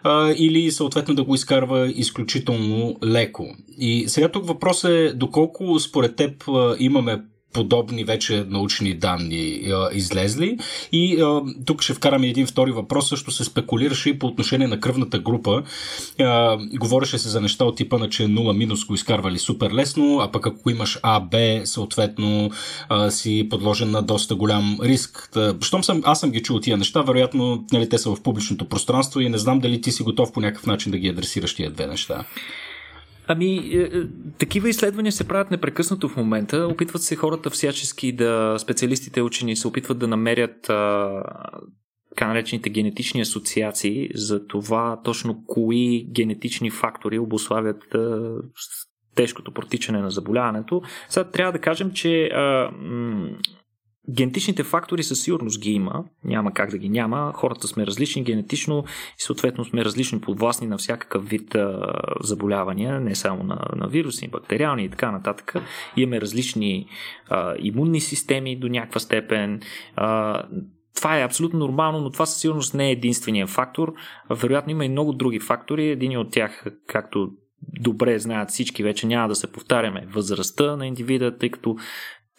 [0.04, 3.56] а, или съответно да го изкарва изключително леко.
[3.78, 6.44] И сега тук въпрос е доколко според теб
[6.80, 7.22] имаме
[7.56, 10.58] подобни вече научни данни а, излезли.
[10.92, 13.10] И а, тук ще вкараме един втори въпрос.
[13.10, 15.64] Също се спекулираше и по отношение на кръвната група.
[16.20, 20.20] А, говореше се за неща от типа на, че 0 минус го изкарвали супер лесно,
[20.20, 22.52] а пък ако имаш А, Б, съответно
[22.90, 25.30] а, си подложен на доста голям риск.
[25.34, 28.70] Та, щом съм, аз съм ги чул тия неща, вероятно нали, те са в публичното
[28.70, 31.72] пространство и не знам дали ти си готов по някакъв начин да ги адресираш тия
[31.72, 32.26] две неща.
[33.28, 33.90] Ами, е, е,
[34.40, 36.68] такива изследвания се правят непрекъснато в момента.
[36.72, 40.62] Опитват се хората всячески да, специалистите учени се опитват да намерят
[42.10, 47.96] така наречените генетични асоциации за това точно кои генетични фактори обославят
[49.16, 50.82] тежкото протичане на заболяването.
[51.10, 52.30] Сега трябва да кажем, че
[54.10, 57.32] Генетичните фактори със сигурност ги има, няма как да ги няма.
[57.36, 58.84] Хората сме различни генетично
[59.20, 64.28] и съответно сме различни подвластни на всякакъв вид а, заболявания, не само на, на вирусни,
[64.28, 65.56] бактериални и така нататък.
[65.98, 66.88] Имаме различни
[67.30, 69.62] а, имунни системи до някаква степен.
[69.96, 70.42] А,
[70.96, 73.94] това е абсолютно нормално, но това със сигурност не е единствения фактор.
[74.30, 75.90] Вероятно има и много други фактори.
[75.90, 77.30] Един от тях, както
[77.80, 80.08] добре знаят всички, вече няма да се повтаряме.
[80.10, 81.76] Възрастта на индивида, тъй като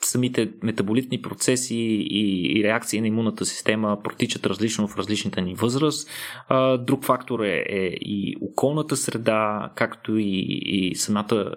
[0.02, 1.74] самите метаболитни процеси
[2.10, 6.10] и, реакции на имунната система протичат различно в различните ни възраст.
[6.78, 11.52] Друг фактор е, е и околната среда, както и, и самата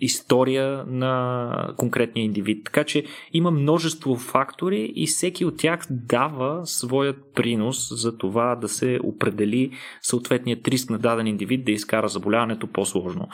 [0.00, 2.64] история на конкретния индивид.
[2.64, 8.68] Така че има множество фактори и всеки от тях дава своят принос за това да
[8.68, 9.70] се определи
[10.02, 13.28] съответният риск на даден индивид да изкара заболяването по-сложно.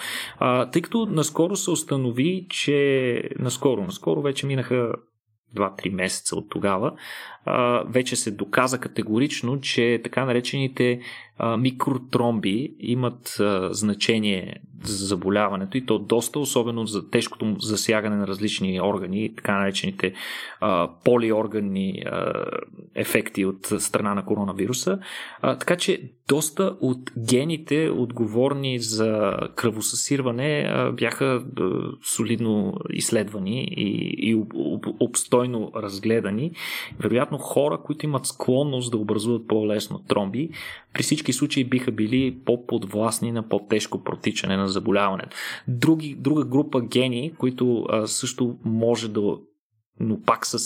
[0.73, 4.95] Тъй като наскоро се установи, че наскоро, наскоро вече минаха
[5.55, 6.97] 2-3 месеца от тогава,
[7.89, 11.01] вече се доказа категорично, че така наречените
[11.59, 13.37] микротромби имат
[13.71, 20.15] значение за заболяването и то доста, особено за тежкото засягане на различни органи, така наречените
[21.05, 22.03] полиорганни
[22.95, 24.99] ефекти от страна на коронавируса.
[25.43, 31.45] Така че доста от гените, отговорни за кръвосъсирване, бяха
[32.03, 34.45] солидно изследвани и, и
[35.01, 36.53] обстойно разгледани.
[37.01, 40.51] Вероятно хора, които имат склонност да образуват по-лесно тромби,
[40.93, 45.37] при всички случаи биха били по-подвластни на по-тежко протичане на заболяването.
[45.69, 49.39] Други, друга група гени, които а, също може да,
[50.01, 50.59] но пак с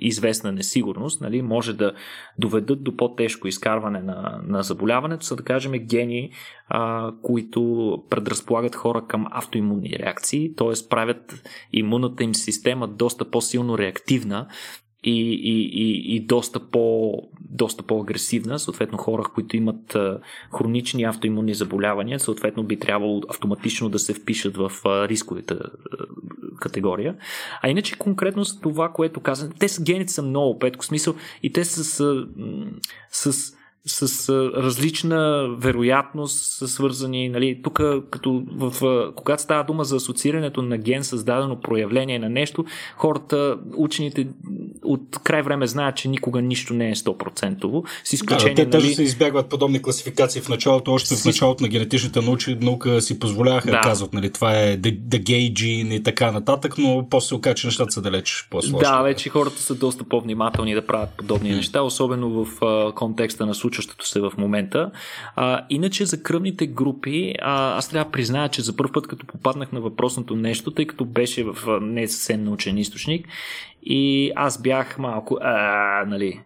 [0.00, 1.92] известна несигурност, нали, може да
[2.38, 6.30] доведат до по-тежко изкарване на, на заболяването, са да кажем гени,
[6.68, 10.88] а, които предразполагат хора към автоимунни реакции, т.е.
[10.90, 14.48] правят имунната им система доста по-силно реактивна
[15.04, 18.58] и, и, и, и доста, по, доста по-агресивна.
[18.58, 19.96] Съответно, хора, които имат
[20.58, 25.54] хронични автоимунни заболявания, съответно би трябвало автоматично да се впишат в рисковите
[26.60, 27.16] категория.
[27.62, 31.52] А иначе конкретно с това, което казвам, те са гените са много, петко смисъл, и
[31.52, 32.26] те са с,
[33.10, 33.56] с
[33.86, 37.28] с различна вероятност са свързани.
[37.28, 42.28] Нали, тук, като в, когато става дума за асоциирането на ген с дадено проявление на
[42.28, 42.64] нещо,
[42.96, 44.28] хората, учените
[44.84, 47.84] от край време знаят, че никога нищо не е 100%.
[48.04, 48.94] С изключение, да, те нали...
[48.94, 53.70] се избягват подобни класификации в началото, още в началото на генетичната наука, наука си позволяваха
[53.70, 57.34] да казват, нали, това е the, the gay gene и така нататък, но после се
[57.34, 58.78] оказа, че нещата са далеч по-сложни.
[58.78, 61.56] Да, вече хората са доста по-внимателни да правят подобни mm.
[61.56, 64.90] неща, особено в а, контекста на случващото се в момента.
[65.36, 69.26] А, иначе за кръвните групи, а, аз трябва да призная, че за първ път, като
[69.26, 73.28] попаднах на въпросното нещо, тъй като беше в не съвсем научен източник,
[73.82, 76.40] и аз бях малко, а, нали,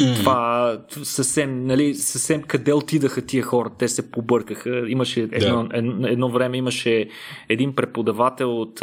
[0.00, 0.16] Mm-hmm.
[0.16, 4.84] Това съвсем, нали, съвсем къде отидаха тия хора, те се побъркаха.
[4.88, 5.78] Имаше едно, yeah.
[5.78, 7.08] едно, едно време имаше
[7.48, 8.82] един преподавател от,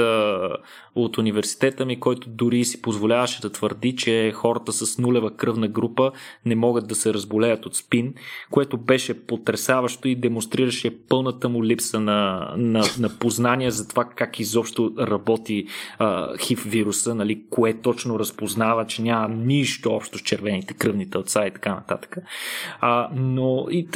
[0.96, 6.12] от университета ми, който дори си позволяваше да твърди, че хората с нулева кръвна група
[6.46, 8.14] не могат да се разболеят от спин,
[8.52, 14.40] което беше потрясаващо и демонстрираше пълната му липса на, на, на познание за това как
[14.40, 15.66] изобщо работи
[15.98, 21.18] а, хив вируса, нали, кое точно разпознава, че няма нищо общо с червените кръвни кръвните
[21.18, 22.18] отца и така нататък.
[22.80, 23.88] А, но и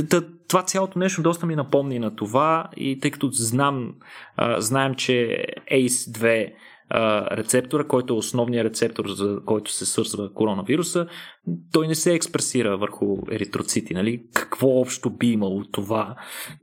[0.48, 3.94] това цялото нещо доста ми напомни на това и тъй като знам,
[4.38, 5.46] а, знаем, че
[6.94, 11.08] ACE2 рецептора, който е основният рецептор, за който се свързва коронавируса,
[11.72, 13.94] той не се експресира върху еритроцити.
[13.94, 14.24] Нали?
[14.34, 16.16] Какво общо би имало това?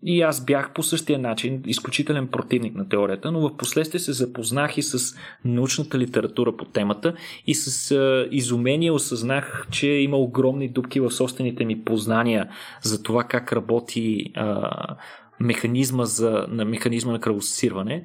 [0.03, 4.79] И аз бях по същия начин изключителен противник на теорията, но в последствие се запознах
[4.79, 7.15] и с научната литература по темата
[7.47, 12.49] и с а, изумение осъзнах, че има огромни дупки в собствените ми познания
[12.83, 14.71] за това как работи а,
[15.43, 18.05] механизма, за, на механизма на кръвосирване.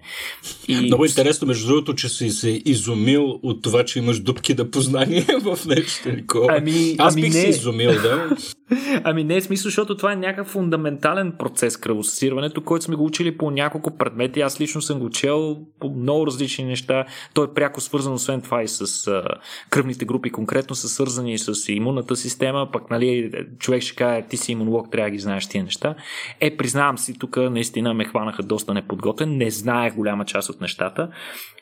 [0.67, 0.75] И...
[0.75, 5.25] Много интересно, между другото, че си се изумил от това, че имаш дупки да познание
[5.41, 6.57] в нещо такова.
[6.57, 7.41] Ами, Аз ами бих не...
[7.41, 8.29] се изумил, да.
[9.03, 13.37] ами не е смисъл, защото това е някакъв фундаментален процес кръвосирването, който сме го учили
[13.37, 14.41] по няколко предмети.
[14.41, 17.05] Аз лично съм го чел по много различни неща.
[17.33, 19.23] Той е пряко свързан, освен това и с а,
[19.69, 24.51] кръвните групи, конкретно са свързани с имунната система, пък нали, човек ще каже, ти си
[24.51, 25.95] имунолог, трябва да ги знаеш тия неща.
[26.39, 31.09] Е, признавам си, тук наистина ме хванаха доста неподготен, не знаех голяма част от нещата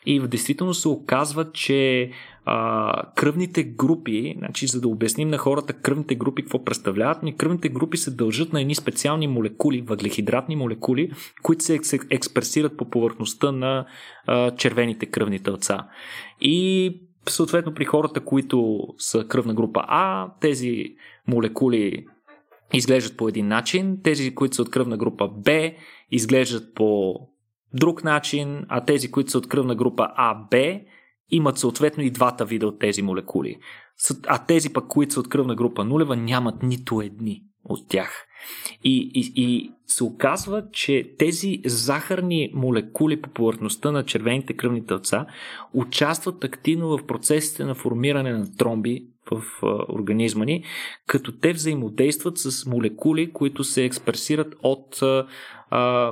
[0.06, 2.12] и в действителност се оказва, че
[2.46, 7.70] а, кръвните групи, значи, за да обясним на хората кръвните групи какво представляват, ми кръвните
[7.70, 11.12] групи се дължат на едни специални молекули, въглехидратни молекули,
[11.44, 13.86] които се експресират по повърхността на
[14.28, 15.86] а, червените кръвни тълца.
[16.42, 17.00] И
[17.30, 20.86] съответно при хората, които са кръвна група А, тези
[21.28, 22.06] молекули
[22.74, 25.72] изглеждат по един начин, тези, които са от кръвна група Б,
[26.12, 27.16] изглеждат по
[27.74, 30.56] друг начин, а тези, които са от кръвна група АБ,
[31.30, 33.58] имат съответно и двата вида от тези молекули.
[34.28, 38.26] А тези пък, които са от кръвна група нулева, нямат нито едни от тях.
[38.84, 45.26] И, и, и се оказва, че тези захарни молекули по повърхността на червените кръвни тълца
[45.74, 49.42] участват активно в процесите на формиране на тромби в
[49.90, 50.64] организма ни,
[51.08, 55.02] като те взаимодействат с молекули, които се експресират от
[55.72, 56.12] а,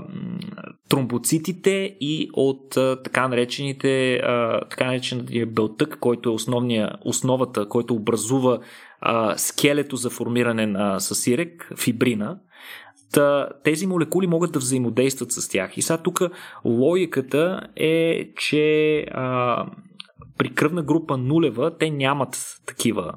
[0.89, 7.93] тромбоцитите и от а, така наречените а, така наречения белтък, който е основния, основата, който
[7.95, 8.60] образува
[9.02, 12.38] а, скелето за формиране на съсирек, фибрина.
[13.13, 15.78] Та, тези молекули могат да взаимодействат с тях.
[15.78, 16.21] И сега тук
[16.65, 19.65] логиката е, че а,
[20.43, 23.13] при кръвна група нулева те нямат такива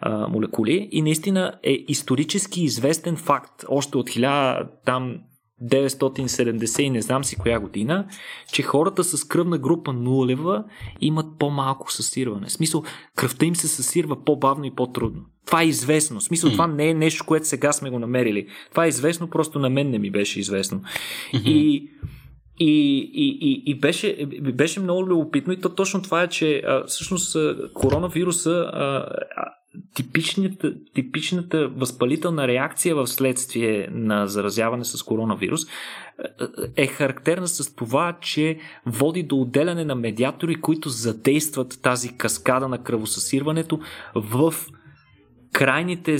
[0.00, 5.18] а, молекули и наистина е исторически известен факт, още от 1000, там
[5.62, 8.06] 970 и не знам си коя година,
[8.52, 10.64] че хората с кръвна група нулева
[11.00, 12.46] имат по-малко съсирване.
[12.46, 12.82] В смисъл,
[13.16, 15.22] кръвта им се съсирва по-бавно и по-трудно.
[15.46, 16.20] Това е известно.
[16.20, 18.46] В смисъл, това не е нещо, което сега сме го намерили.
[18.70, 20.82] Това е известно, просто на мен не ми беше известно.
[21.32, 21.88] И
[22.60, 26.84] и, и, и, и беше, беше много любопитно и то точно това е, че а,
[26.86, 27.36] всъщност
[27.74, 29.06] коронавируса а,
[29.94, 35.60] типичната, типичната възпалителна реакция в следствие на заразяване с коронавирус
[36.76, 42.82] е характерна с това, че води до отделяне на медиатори, които задействат тази каскада на
[42.82, 43.80] кръвосъсирването
[44.14, 44.54] в
[45.54, 46.16] крайните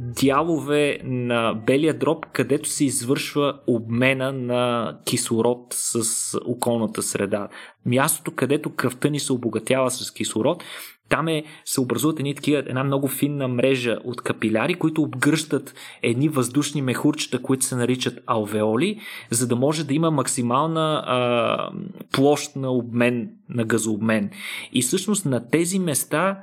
[0.00, 7.48] дялове на белия дроб, където се извършва обмена на кислород с околната среда.
[7.86, 10.64] Мястото, където кръвта ни се обогатява с кислород,
[11.08, 16.28] там е, се образуват едни такива, една много финна мрежа от капиляри, които обгръщат едни
[16.28, 21.70] въздушни мехурчета, които се наричат алвеоли, за да може да има максимална а,
[22.12, 24.30] площ на обмен, на газообмен.
[24.72, 26.42] И всъщност на тези места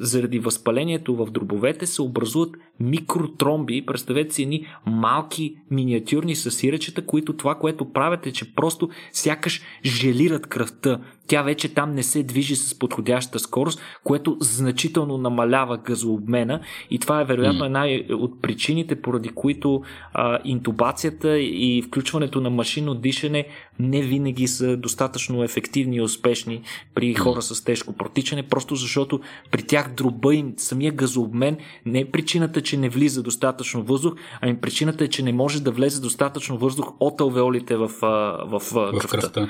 [0.00, 3.86] заради възпалението в дробовете се образуват микротромби.
[3.86, 10.46] Представете си едни малки миниатюрни съсиречета, които това, което правят е, че просто сякаш желират
[10.46, 11.00] кръвта.
[11.26, 17.20] Тя вече там не се движи с подходяща скорост, което значително намалява газообмена и това
[17.20, 23.46] е вероятно една от причините, поради които а, интубацията и включването на машинно дишане
[23.78, 26.62] не винаги са достатъчно ефективни и успешни
[26.94, 32.10] при хора с тежко протичане, просто защото при тях дроба им, самия газообмен не е
[32.10, 36.58] причината, че не влиза достатъчно въздух, ами причината е, че не може да влезе достатъчно
[36.58, 39.08] въздух от алвеолите в, в, в кръвта.
[39.08, 39.48] кръвта.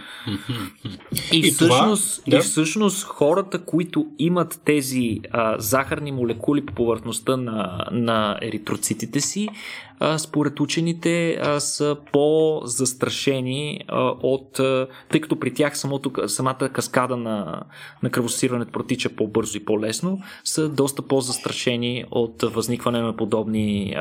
[1.33, 2.37] И, и, всъщност, това, да?
[2.37, 9.49] и всъщност хората, които имат тези а, захарни молекули по повърхността на, на еритроцитите си,
[10.18, 13.80] според учените са по-застрашени
[14.22, 14.52] от,
[15.11, 17.62] тъй като при тях самото, самата каскада на,
[18.02, 23.96] на кръвосирането протича по-бързо и по-лесно, са доста по-застрашени от възникване на подобни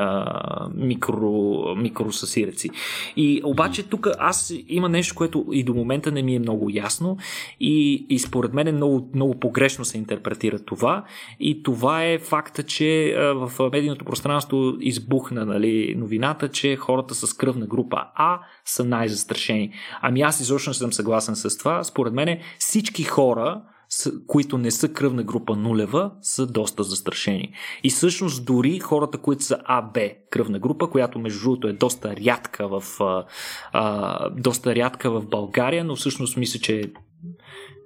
[0.74, 2.70] микро, микросъсиреци.
[3.16, 7.16] И обаче тук аз има нещо, което и до момента не ми е много ясно
[7.60, 11.04] и, и според мен е много, много погрешно се интерпретира това
[11.40, 17.66] и това е факта, че в медийното пространство избухна нали, новината, че хората с кръвна
[17.66, 19.72] група А са най-застрашени.
[20.00, 21.84] Ами аз изобщо не съм съгласен с това.
[21.84, 23.62] Според мен всички хора,
[24.26, 27.52] които не са кръвна група нулева, са доста застрашени.
[27.82, 29.98] И всъщност дори хората, които са АБ
[30.30, 32.82] кръвна група, която между другото е доста рядка в,
[33.72, 36.80] а, доста рядка в България, но всъщност мисля, че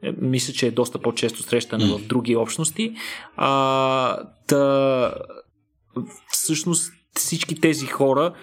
[0.03, 2.95] е, мисля, че е доста по-често срещана в други общности.
[3.37, 5.15] А, та,
[6.29, 8.35] всъщност всички тези хора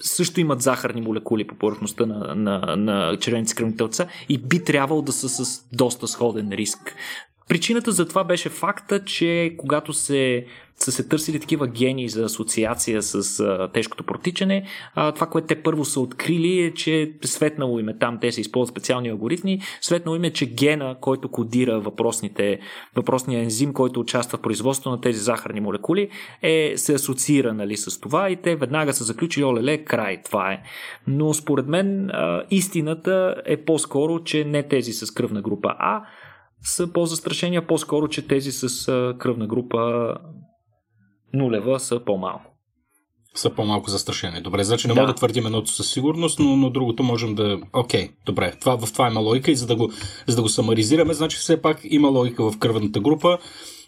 [0.00, 3.76] също имат захарни молекули по повърхността на, на, на червените кръвни
[4.28, 6.94] и би трябвало да са с доста сходен риск.
[7.48, 10.46] Причината за това беше факта, че когато се
[10.78, 14.64] са се търсили такива гени за асоциация с а, тежкото протичане.
[14.94, 18.70] А, това, което те първо са открили е, че светнало име там, те се използват
[18.70, 22.58] специални алгоритми, светнало име, че гена, който кодира въпросните,
[22.96, 26.08] въпросния ензим, който участва в производството на тези захарни молекули,
[26.42, 30.62] е, се асоциира нали, с това и те веднага са заключили, олеле, край, това е.
[31.06, 36.02] Но според мен а, истината е по-скоро, че не тези с кръвна група А,
[36.62, 38.86] са по-застрашени, а по-скоро, че тези с
[39.18, 40.14] кръвна група
[41.34, 42.54] нулева са по-малко.
[43.34, 44.42] Са по-малко застрашени.
[44.42, 45.00] Добре, значи не да.
[45.00, 47.60] мога да твърдим едното със сигурност, но, но другото можем да.
[47.72, 48.52] Окей, добре.
[48.60, 49.92] Това, в това има логика и за да, го,
[50.26, 53.38] за да го самаризираме, значи все пак има логика в кръвната група.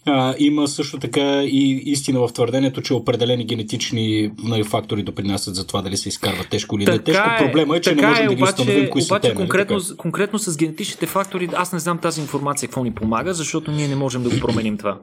[0.06, 5.66] А, има също така и истина в твърдението, че определени генетични нали, фактори допринасят за
[5.66, 7.28] това дали се изкарва тежко или не тежко.
[7.28, 9.28] Е, Проблема е, че не можем е, да ги установим кои обаче, са те.
[9.28, 13.34] Нали, конкретно, нали, конкретно с генетичните фактори, аз не знам тази информация какво ни помага,
[13.34, 14.98] защото ние не можем да го променим това.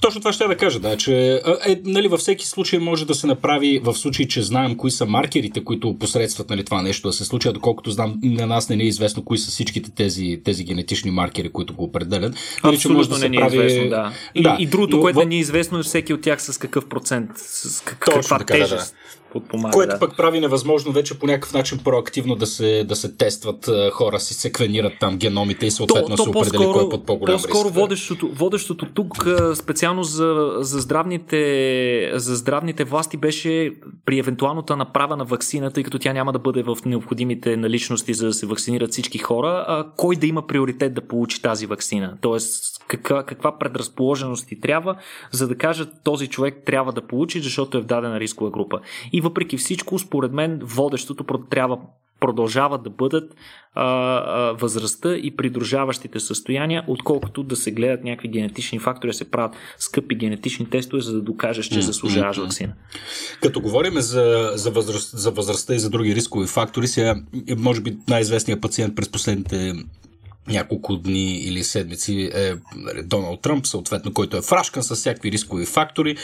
[0.00, 3.26] Точно това ще да кажа, да, че е, нали, във всеки случай може да се
[3.26, 7.24] направи, в случай, че знаем кои са маркерите, които посредстват нали, това нещо да се
[7.24, 11.48] случи, доколкото знам, на нас не е известно кои са всичките тези, тези генетични маркери,
[11.48, 12.34] които го определят.
[12.64, 13.56] Нали, че може да се не е прави...
[13.56, 14.12] известно, да.
[14.34, 16.88] И, да, и другото, но, което не е известно е всеки от тях с какъв
[16.88, 18.70] процент, с каква така, тежест.
[18.70, 18.92] Да, да
[19.32, 19.72] подпомага.
[19.72, 19.98] Което да.
[19.98, 24.34] пък прави невъзможно вече по някакъв начин проактивно да се, да се тестват хора, си
[24.34, 27.74] секвенират там геномите и съответно то, то се определи кой е под по-голям По-скоро риск,
[27.74, 33.72] водещото, водещото тук специално за, за, здравните, за здравните власти беше
[34.04, 38.26] при евентуалната направа на вакцина, тъй като тя няма да бъде в необходимите наличности за
[38.26, 42.16] да се вакцинират всички хора, а кой да има приоритет да получи тази вакцина.
[42.20, 44.96] Тоест каква, каква предразположеност ти трябва,
[45.32, 48.80] за да кажат този човек трябва да получи, защото е в дадена рискова група.
[49.12, 51.78] И въпреки всичко, според мен, водещото трябва
[52.20, 53.34] продължава да бъдат
[53.74, 59.30] а, а, възрастта и придружаващите състояния, отколкото да се гледат някакви генетични фактори, да се
[59.30, 62.72] правят скъпи генетични тестове, за да докажеш, че заслужаваш вакцина.
[63.42, 67.16] Като говорим за, за, възраст, за възрастта и за други рискови фактори, сега
[67.58, 69.74] може би най-известният пациент през последните
[70.48, 75.66] няколко дни или седмици е нали, Доналд Тръмп, съответно, който е фрашкан с всякакви рискови
[75.66, 76.16] фактори.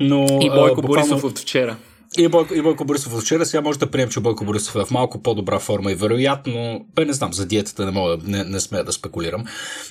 [0.00, 1.08] Но, и Бойко буквално...
[1.08, 1.76] Борисов от вчера.
[2.16, 4.90] И Бойко, и Бойко Борисов вчера, сега може да приемем, че Бойко Борисов е в
[4.90, 8.84] малко по-добра форма и вероятно, бе не знам, за диетата не мога, не, не смея
[8.84, 9.44] да спекулирам,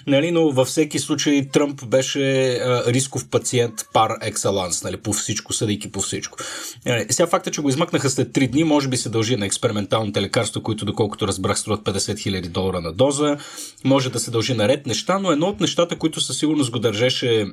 [0.07, 5.53] нали, но във всеки случай Тръмп беше а, рисков пациент пар екселанс, нали, по всичко,
[5.53, 6.37] съдейки по всичко.
[6.85, 10.21] Нали, сега факта, че го измъкнаха след 3 дни, може би се дължи на експерименталните
[10.21, 13.37] лекарства, които, доколкото разбрах, струват 50 000 долара на доза,
[13.83, 16.79] може да се дължи на ред неща, но едно от нещата, които със сигурност го
[16.79, 17.45] държеше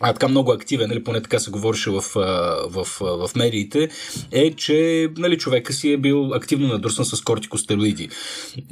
[0.00, 3.88] а, така много активен, нали, поне така се говореше в, в, в, в медиите,
[4.32, 8.08] е, че нали, човека си е бил активно надрусан с кортикостероиди.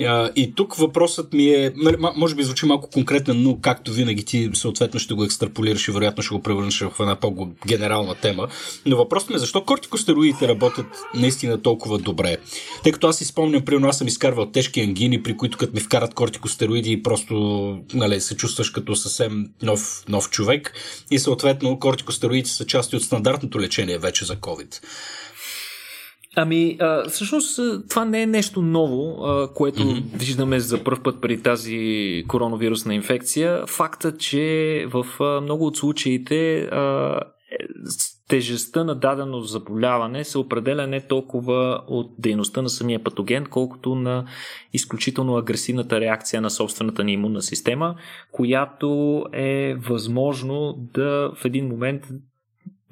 [0.01, 4.25] А, и тук въпросът ми е, нали, може би звучи малко конкретен, но както винаги
[4.25, 8.49] ти съответно ще го екстраполираш и вероятно ще го превърнеш в една по-генерална тема.
[8.87, 12.37] Но въпросът ми е защо кортикостероидите работят наистина толкова добре.
[12.83, 15.81] Тъй като аз си спомням, примерно аз съм изкарвал тежки ангини, при които като ми
[15.81, 17.35] вкарат кортикостероиди и просто
[17.95, 20.73] нали, се чувстваш като съвсем нов, нов човек.
[21.11, 24.81] И и съответно кортикостероидите са части от стандартното лечение вече за COVID.
[26.37, 30.03] Ами, а, всъщност това не е нещо ново, а, което mm-hmm.
[30.15, 33.67] виждаме за първ път при тази коронавирусна инфекция.
[33.67, 37.57] Факта, че в а, много от случаите а, е,
[38.29, 44.25] тежестта на дадено заболяване се определя не толкова от дейността на самия патоген, колкото на
[44.73, 47.95] изключително агресивната реакция на собствената ни имунна система,
[48.33, 52.09] която е възможно да в един момент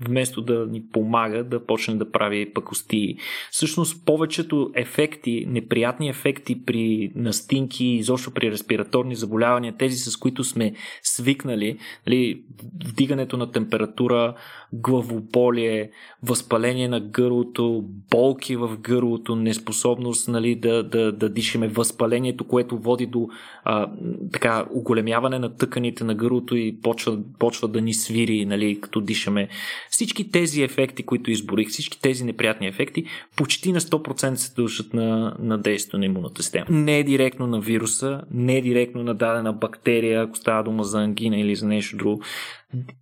[0.01, 3.17] вместо да ни помага да почне да прави пакости.
[3.51, 10.75] Всъщност повечето ефекти, неприятни ефекти при настинки, изобщо при респираторни заболявания, тези с които сме
[11.03, 12.43] свикнали, нали,
[12.85, 14.35] вдигането на температура,
[14.73, 15.91] главоболие,
[16.23, 23.07] възпаление на гърлото, болки в гърлото, неспособност нали, да, да, да дишаме, възпалението, което води
[23.07, 23.29] до
[23.65, 23.91] а,
[24.33, 29.49] така, оголемяване на тъканите на гърлото и почва, почва да ни свири, нали, като дишаме.
[29.91, 33.05] Всички тези ефекти, които изборих, всички тези неприятни ефекти,
[33.37, 36.67] почти на 100% се дължат на, на действието на имунната система.
[36.71, 41.03] Не е директно на вируса, не е директно на дадена бактерия, ако става дума за
[41.03, 42.23] ангина или за нещо друго.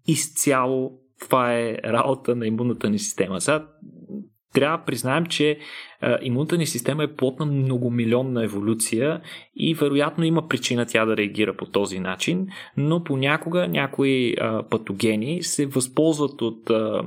[0.07, 3.41] Изцяло това е работа на имунната ни система.
[3.41, 3.67] Сега
[4.55, 5.59] трябва да признаем, че
[6.23, 9.21] имунната ни система е плотна многомилионна еволюция
[9.57, 12.47] и вероятно има причина тя да реагира по този начин,
[12.77, 17.03] но понякога някои а, патогени се възползват от а,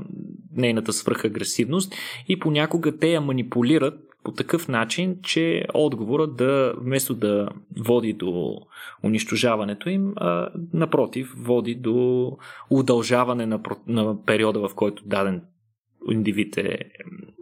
[0.56, 1.96] нейната свръхагресивност
[2.28, 8.58] и понякога те я манипулират по такъв начин, че отговорът да, вместо да води до
[9.04, 12.32] унищожаването им, а, напротив, води до
[12.70, 15.42] удължаване на, на периода, в който даден
[16.12, 16.80] индивид е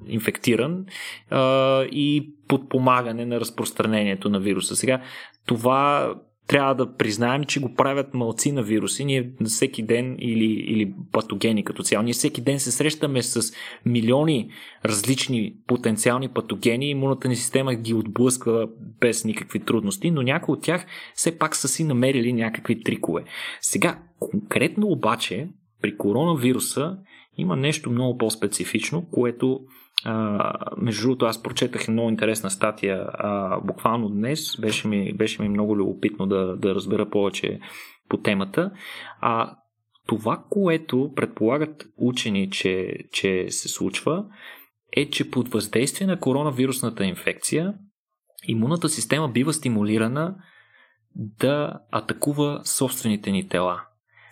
[0.07, 0.85] инфектиран
[1.29, 4.75] а, и подпомагане на разпространението на вируса.
[4.75, 5.01] Сега,
[5.45, 6.13] това
[6.47, 9.05] трябва да признаем, че го правят малци на вируси.
[9.05, 12.03] Ние всеки ден или, или патогени като цяло.
[12.03, 13.53] Ние всеки ден се срещаме с
[13.85, 14.49] милиони
[14.85, 16.89] различни потенциални патогени.
[16.89, 18.67] Имунната ни система ги отблъсква
[19.01, 20.85] без никакви трудности, но някои от тях
[21.15, 23.23] все пак са си намерили някакви трикове.
[23.61, 25.47] Сега, конкретно обаче,
[25.81, 26.97] при коронавируса
[27.37, 29.59] има нещо много по-специфично, което
[30.03, 34.57] а, между другото, аз прочетах много интересна статия а, буквално днес.
[34.61, 37.59] Беше ми, беше ми много любопитно да, да разбера повече
[38.09, 38.71] по темата.
[39.21, 39.55] А
[40.07, 44.25] това, което предполагат учени, че, че се случва,
[44.91, 47.73] е, че под въздействие на коронавирусната инфекция
[48.47, 50.35] имунната система бива стимулирана
[51.15, 53.81] да атакува собствените ни тела.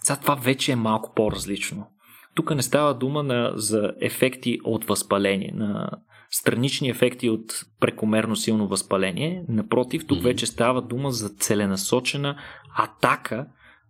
[0.04, 1.88] Сега това вече е малко по-различно.
[2.36, 5.90] Тук не става дума на, за ефекти от възпаление, на
[6.30, 9.44] странични ефекти от прекомерно силно възпаление.
[9.50, 12.38] Напротив, тук вече става дума за целенасочена
[12.76, 13.46] атака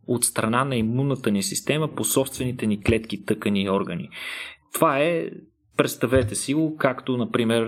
[0.08, 4.10] от страна на имунната ни система по собствените ни клетки, тъкани и органи.
[4.74, 5.30] Това е,
[5.78, 7.68] представете си го, както, например,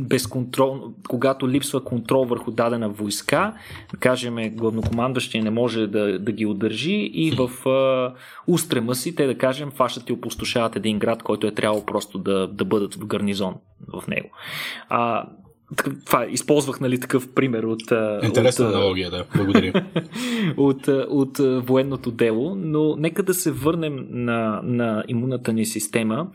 [0.00, 3.54] безконтрол, когато липсва контрол върху дадена войска,
[4.00, 8.14] кажем, главнокомандащия не може да, да ги удържи и в а,
[8.46, 12.48] устрема си те да кажем фащат и опустошават един град, който е трябвало просто да,
[12.48, 13.54] да бъдат в гарнизон
[13.92, 14.28] в него.
[14.88, 15.26] А,
[16.04, 17.82] това, използвах нали, такъв пример от...
[18.22, 19.24] Интересна от, аналогия, да.
[19.36, 19.72] Благодаря.
[20.56, 26.26] от, от, от военното дело, но нека да се върнем на, на имунната ни система.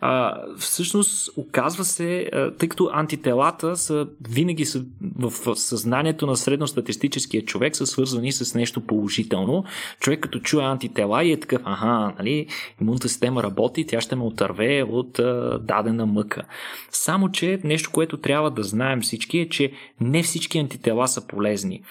[0.00, 4.84] А, всъщност, оказва се, тъй като антителата са винаги са
[5.18, 9.64] в съзнанието на средностатистическия човек са свързани с нещо положително.
[10.00, 12.46] Човек като чуе антитела и е такъв, аха, нали,
[12.80, 16.42] имунната система работи, тя ще ме отърве от а, дадена мъка.
[16.90, 21.82] Само, че нещо, което трябва да знаем всички е, че не всички антитела са полезни.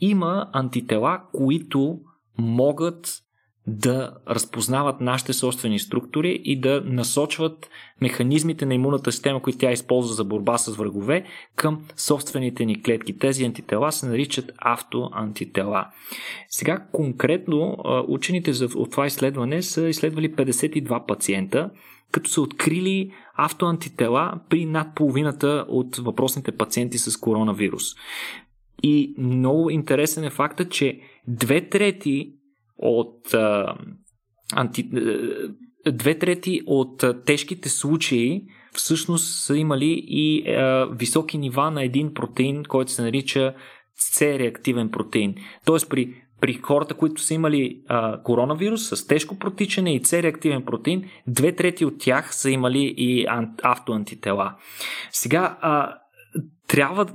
[0.00, 1.98] Има антитела, които
[2.38, 3.22] могат
[3.66, 7.70] да разпознават нашите собствени структури и да насочват
[8.00, 11.24] механизмите на имунната система, които тя използва за борба с врагове,
[11.56, 13.18] към собствените ни клетки.
[13.18, 15.86] Тези антитела се наричат автоантитела.
[16.48, 17.76] Сега конкретно
[18.08, 21.70] учените от това изследване са изследвали 52 пациента,
[22.12, 27.84] като са открили автоантитела при над половината от въпросните пациенти с коронавирус.
[28.82, 32.32] И много интересен е факта, че две трети
[32.78, 33.76] от а,
[34.52, 34.90] анти,
[35.92, 42.64] две трети от тежките случаи всъщност са имали и а, високи нива на един протеин,
[42.64, 43.54] който се нарича
[44.00, 45.34] C-реактивен протеин.
[45.64, 51.04] Тоест при при хората, които са имали а, коронавирус с тежко протичане и С-реактивен протеин,
[51.26, 53.26] две трети от тях са имали и
[53.62, 54.54] автоантитела.
[55.12, 55.94] Сега, а,
[56.72, 57.06] трябва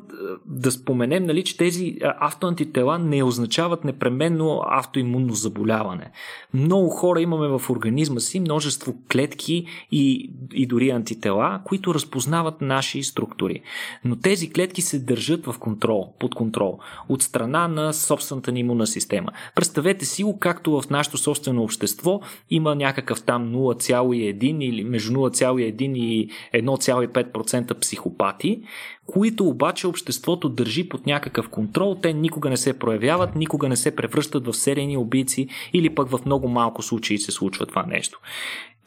[0.45, 6.11] да споменем, нали, че тези автоантитела не означават непременно автоимунно заболяване.
[6.53, 13.03] Много хора имаме в организма си множество клетки и, и дори антитела, които разпознават наши
[13.03, 13.61] структури.
[14.05, 16.79] Но тези клетки се държат в контрол, под контрол,
[17.09, 19.31] от страна на собствената ни имунна система.
[19.55, 25.97] Представете си го, както в нашето собствено общество има някакъв там 0,1 или между 0,1
[25.97, 28.61] и 1,5% психопати,
[29.07, 33.95] които обаче обществото държи под някакъв контрол, те никога не се проявяват, никога не се
[33.95, 38.19] превръщат в серийни убийци или пък в много малко случаи се случва това нещо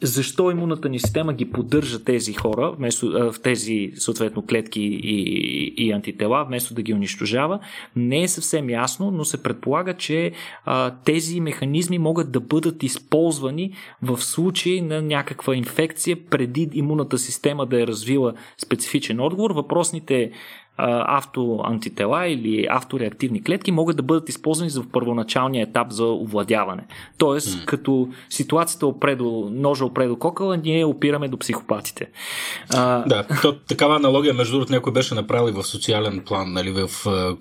[0.01, 5.91] защо имунната ни система ги поддържа тези хора вместо, в тези съответно клетки и, и
[5.91, 7.59] антитела, вместо да ги унищожава,
[7.95, 10.31] не е съвсем ясно, но се предполага, че
[10.65, 17.65] а, тези механизми могат да бъдат използвани в случай на някаква инфекция преди имунната система
[17.65, 19.51] да е развила специфичен отговор.
[19.51, 20.31] Въпросните
[20.77, 26.83] автоантитела или автореактивни клетки могат да бъдат използвани за първоначалния етап за овладяване.
[27.17, 27.65] Тоест, mm.
[27.65, 32.07] като ситуацията опредо, ножа опредо кокъла, ние опираме до психопатите.
[32.73, 33.03] А...
[33.07, 36.89] Да, то, такава аналогия, между другото, някой беше направил в социален план, нали, в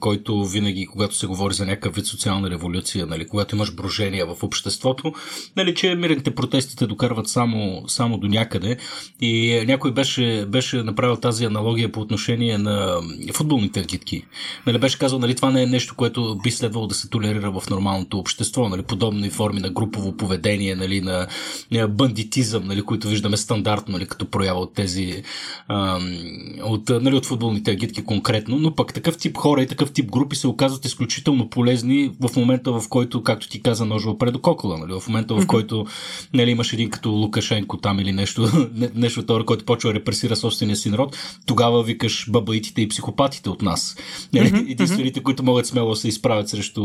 [0.00, 4.42] който винаги, когато се говори за някакъв вид социална революция, нали, когато имаш брожения в
[4.42, 5.12] обществото,
[5.56, 8.76] нали, че мирните протести те докарват само, само до някъде.
[9.20, 13.00] И някой беше, беше направил тази аналогия по отношение на
[13.32, 14.24] футболните агитки.
[14.66, 17.70] Нали, беше казал, нали, това не е нещо, което би следвало да се толерира в
[17.70, 18.68] нормалното общество.
[18.68, 21.26] Нали, подобни форми на групово поведение, нали, на,
[21.70, 25.22] на бандитизъм, нали, които виждаме стандартно нали, като проява от тези
[25.68, 26.16] ам,
[26.64, 30.36] от, нали, от футболните агитки конкретно, но пък такъв тип хора и такъв тип групи
[30.36, 34.78] се оказват изключително полезни в момента, в който, както ти каза, ножа опре до кокола.
[34.78, 35.86] Нали, в момента, в който
[36.34, 40.76] нали, имаш един като Лукашенко там или нещо, нещо това, който почва да репресира собствения
[40.76, 41.16] си народ,
[41.46, 43.96] тогава викаш бабаитите и психопатите психопатите от нас.
[44.34, 44.70] Mm-hmm.
[44.70, 46.82] Единствените, които могат смело да се изправят срещу,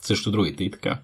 [0.00, 0.98] срещу другите и така.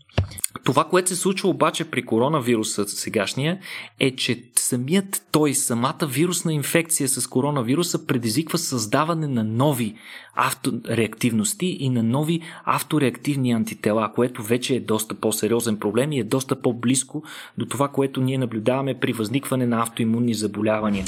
[0.64, 3.58] Това, което се случва обаче при коронавируса сегашния,
[4.00, 9.94] е, че самият той, самата вирусна инфекция с коронавируса предизвиква създаване на нови
[10.34, 16.62] автореактивности и на нови автореактивни антитела, което вече е доста по-сериозен проблем и е доста
[16.62, 17.22] по-близко
[17.58, 21.04] до това, което ние наблюдаваме при възникване на автоимунни заболявания.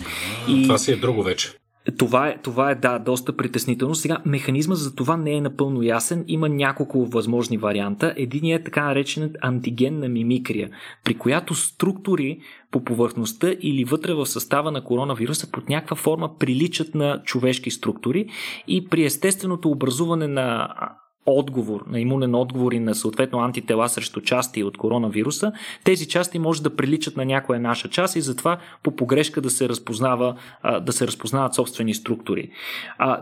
[0.48, 0.62] И...
[0.62, 1.58] Това си е друго вече.
[1.96, 3.94] Това е, това е, да, доста притеснително.
[3.94, 6.24] Сега, механизма за това не е напълно ясен.
[6.28, 8.14] Има няколко възможни варианта.
[8.16, 10.70] Единият е така наречен антигенна мимикрия,
[11.04, 16.94] при която структури по повърхността или вътре в състава на коронавируса под някаква форма приличат
[16.94, 18.28] на човешки структури
[18.68, 20.68] и при естественото образуване на
[21.28, 25.52] отговор, на имунен отговор и на съответно антитела срещу части от коронавируса,
[25.84, 29.68] тези части може да приличат на някоя наша част и затова по погрешка да се,
[29.68, 30.36] разпознава,
[30.82, 32.50] да се разпознават собствени структури.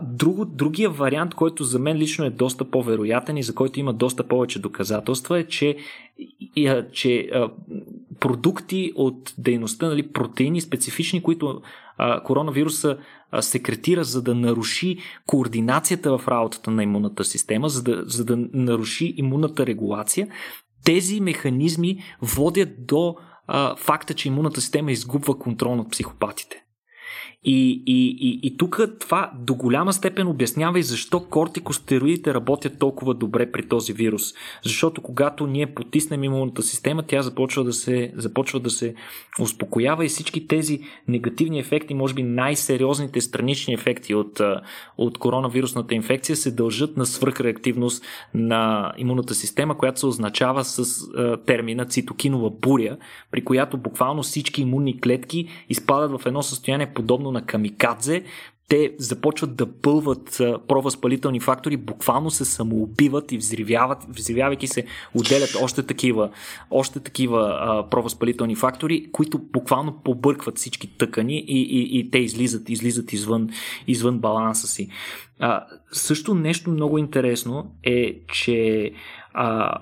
[0.01, 4.23] Друго, другия вариант, който за мен лично е доста по-вероятен и за който има доста
[4.23, 5.77] повече доказателства е, че,
[6.91, 7.29] че
[8.19, 11.61] продукти от дейността, нали, протеини специфични, които
[12.23, 12.97] коронавируса
[13.41, 19.13] секретира, за да наруши координацията в работата на имунната система, за да, за да наруши
[19.17, 20.27] имунната регулация,
[20.85, 23.15] тези механизми водят до
[23.47, 26.63] а, факта, че имунната система изгубва контрол над психопатите.
[27.43, 33.13] И, и, и, и тук това до голяма степен обяснява и защо кортикостероидите работят толкова
[33.13, 34.33] добре при този вирус.
[34.63, 38.95] Защото когато ние потиснем имунната система, тя започва да се, започва да се
[39.39, 44.41] успокоява и всички тези негативни ефекти, може би най-сериозните странични ефекти от,
[44.97, 51.07] от коронавирусната инфекция се дължат на свръхреактивност на имунната система, която се означава с
[51.45, 52.97] термина цитокинова буря,
[53.31, 58.23] при която буквално всички имунни клетки изпадат в едно състояние подобно на камикадзе,
[58.69, 65.83] те започват да пълват провъзпалителни фактори, буквално се самоубиват и взривяват, взривявайки се, отделят още
[65.83, 66.29] такива,
[66.71, 72.69] още такива а, провъзпалителни фактори, които буквално побъркват всички тъкани и, и, и те излизат,
[72.69, 73.49] излизат извън,
[73.87, 74.89] извън баланса си.
[75.39, 78.91] А, също нещо много интересно е, че
[79.33, 79.77] а,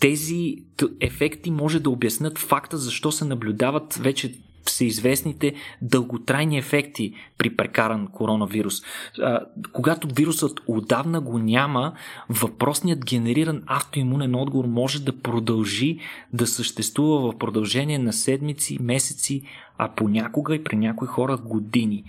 [0.00, 0.56] тези
[1.00, 8.82] ефекти може да обяснят факта защо се наблюдават вече всеизвестните дълготрайни ефекти при прекаран коронавирус.
[9.22, 9.40] А,
[9.72, 11.92] когато вирусът отдавна го няма,
[12.28, 15.98] въпросният генериран автоимунен отговор може да продължи
[16.32, 19.42] да съществува в продължение на седмици, месеци,
[19.78, 22.04] а понякога и при някои хора години.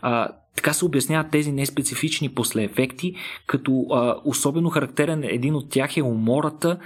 [0.00, 3.14] А, така се обясняват тези неспецифични послеефекти,
[3.46, 6.78] като а, особено характерен един от тях е умората,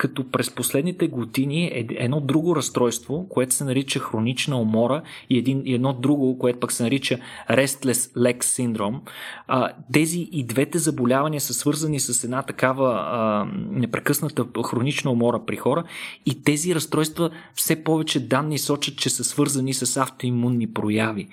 [0.00, 5.62] като през последните години е едно друго разстройство, което се нарича хронична умора и, един,
[5.64, 7.18] и едно друго, което пък се нарича
[7.50, 8.98] Restless Leg Syndrome.
[9.46, 15.56] А, тези и двете заболявания са свързани с една такава а, непрекъсната хронична умора при
[15.56, 15.84] хора
[16.26, 21.28] и тези разстройства все повече данни сочат, че са свързани с автоимунни прояви.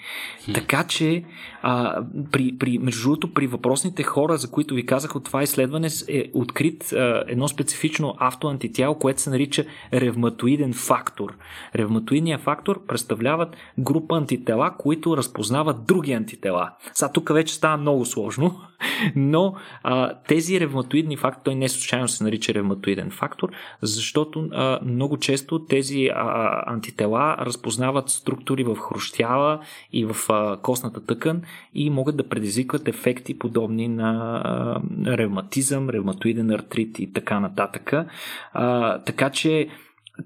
[0.54, 1.24] Така че
[1.62, 5.88] а, при, при, между другото, при въпросните хора, за които ви казах от това изследване,
[6.08, 11.38] е открит а, едно специфично авто антитяло, което се нарича ревматоиден фактор.
[11.76, 16.72] Ревматоидният фактор представляват група антитела, които разпознават други антитела.
[16.94, 18.62] Сега тук вече става много сложно,
[19.16, 23.50] но а, тези ревматоидни фактори, той не случайно се нарича ревматоиден фактор,
[23.82, 29.60] защото а, много често тези а, антитела разпознават структури в хрущяла
[29.94, 31.42] и в а, костната тъкан
[31.74, 37.94] и могат да предизвикват ефекти подобни на а, ревматизъм, ревматоиден артрит и така нататък.
[38.54, 39.70] А, така че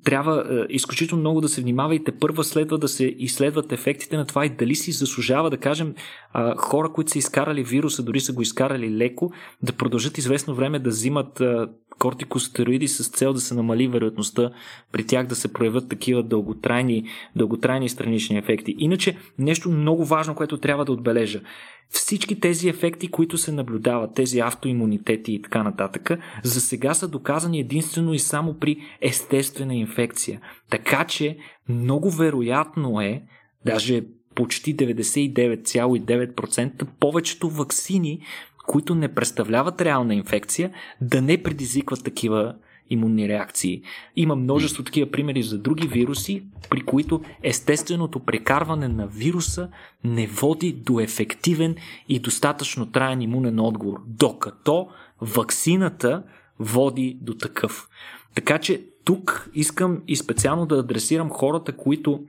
[0.03, 4.17] трябва е, изключително много да се внимава и те първа следва да се изследват ефектите
[4.17, 5.93] на това и дали си заслужава, да кажем,
[6.35, 9.31] е, хора, които са изкарали вируса, дори са го изкарали леко,
[9.63, 11.55] да продължат известно време да взимат е,
[12.02, 14.52] кортикостероиди с цел да се намали вероятността
[14.91, 17.04] при тях да се проявят такива дълготрайни,
[17.36, 18.76] дълготрайни странични ефекти.
[18.78, 21.41] Иначе, нещо много важно, което трябва да отбележа.
[21.89, 26.12] Всички тези ефекти, които се наблюдават, тези автоимунитети и така нататък,
[26.43, 30.41] за сега са доказани единствено и само при естествена инфекция.
[30.70, 31.38] Така че
[31.70, 33.24] много вероятно е,
[33.66, 34.04] даже
[34.36, 38.20] почти 99,9% повечето вакцини,
[38.68, 42.55] които не представляват реална инфекция, да не предизвикват такива
[42.89, 43.82] имунни реакции.
[44.16, 49.70] Има множество такива примери за други вируси, при които естественото прекарване на вируса
[50.03, 51.76] не води до ефективен
[52.09, 54.88] и достатъчно траен имунен отговор, докато
[55.22, 56.24] ваксината
[56.59, 57.88] води до такъв.
[58.36, 62.24] Така че тук искам и специално да адресирам хората, които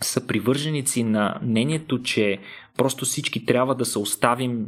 [0.00, 2.38] са привърженици на мнението, че
[2.76, 4.66] просто всички трябва да се оставим,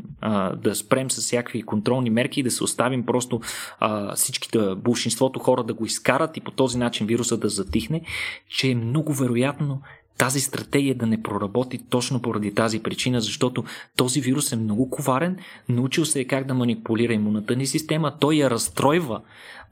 [0.57, 3.41] да спрем с всякакви контролни мерки и да се оставим просто
[3.81, 8.01] а, всичките, большинството хора да го изкарат и по този начин вируса да затихне,
[8.49, 9.83] че е много вероятно
[10.19, 13.65] тази стратегия да не проработи точно поради тази причина, защото
[13.97, 15.37] този вирус е много коварен,
[15.69, 19.21] научил се е как да манипулира имунната ни система, той я разстройва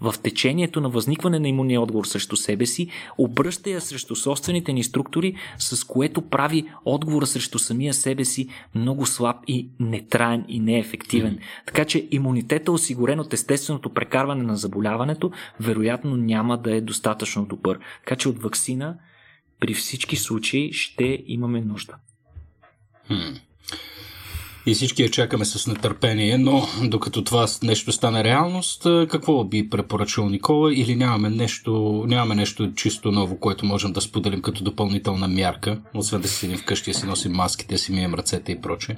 [0.00, 2.88] в течението на възникване на имунния отговор срещу себе си,
[3.18, 9.06] обръща я срещу собствените ни структури, с което прави отговора срещу самия себе си много
[9.06, 11.34] слаб и нетраен и неефективен.
[11.34, 11.66] Mm-hmm.
[11.66, 15.30] Така че имунитета, осигурен от естественото прекарване на заболяването,
[15.60, 17.78] вероятно няма да е достатъчно добър.
[18.04, 18.96] Така че от вакцина
[19.60, 21.94] при всички случаи ще имаме нужда.
[23.10, 23.40] Hmm.
[24.66, 30.28] И всички я чакаме с нетърпение, но докато това нещо стане реалност, какво би препоръчал
[30.28, 35.80] Никола или нямаме нещо, нямаме нещо чисто ново, което можем да споделим като допълнителна мярка,
[35.94, 38.96] освен да си седим вкъщи, да си носим маските, си мием ръцете и прочее?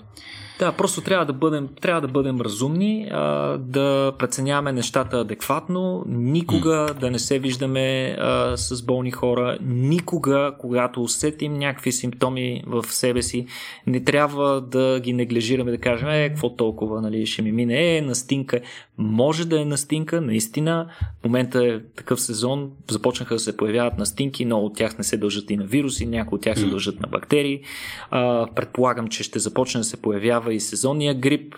[0.58, 6.94] Да, просто трябва да бъдем, трябва да бъдем разумни, а, да преценяваме нещата адекватно, никога
[7.00, 13.22] да не се виждаме а, с болни хора, никога, когато усетим някакви симптоми в себе
[13.22, 13.46] си,
[13.86, 18.02] не трябва да ги неглижираме, да кажем, е, какво толкова, нали, ще ми мине, е,
[18.02, 18.60] настинка.
[18.98, 20.86] Може да е настинка, наистина,
[21.20, 25.16] в момента е такъв сезон, започнаха да се появяват настинки, но от тях не се
[25.16, 27.60] дължат и на вируси, някои от тях се дължат на бактерии.
[28.10, 31.54] А, предполагам, че ще започне да се появява и сезонния грип,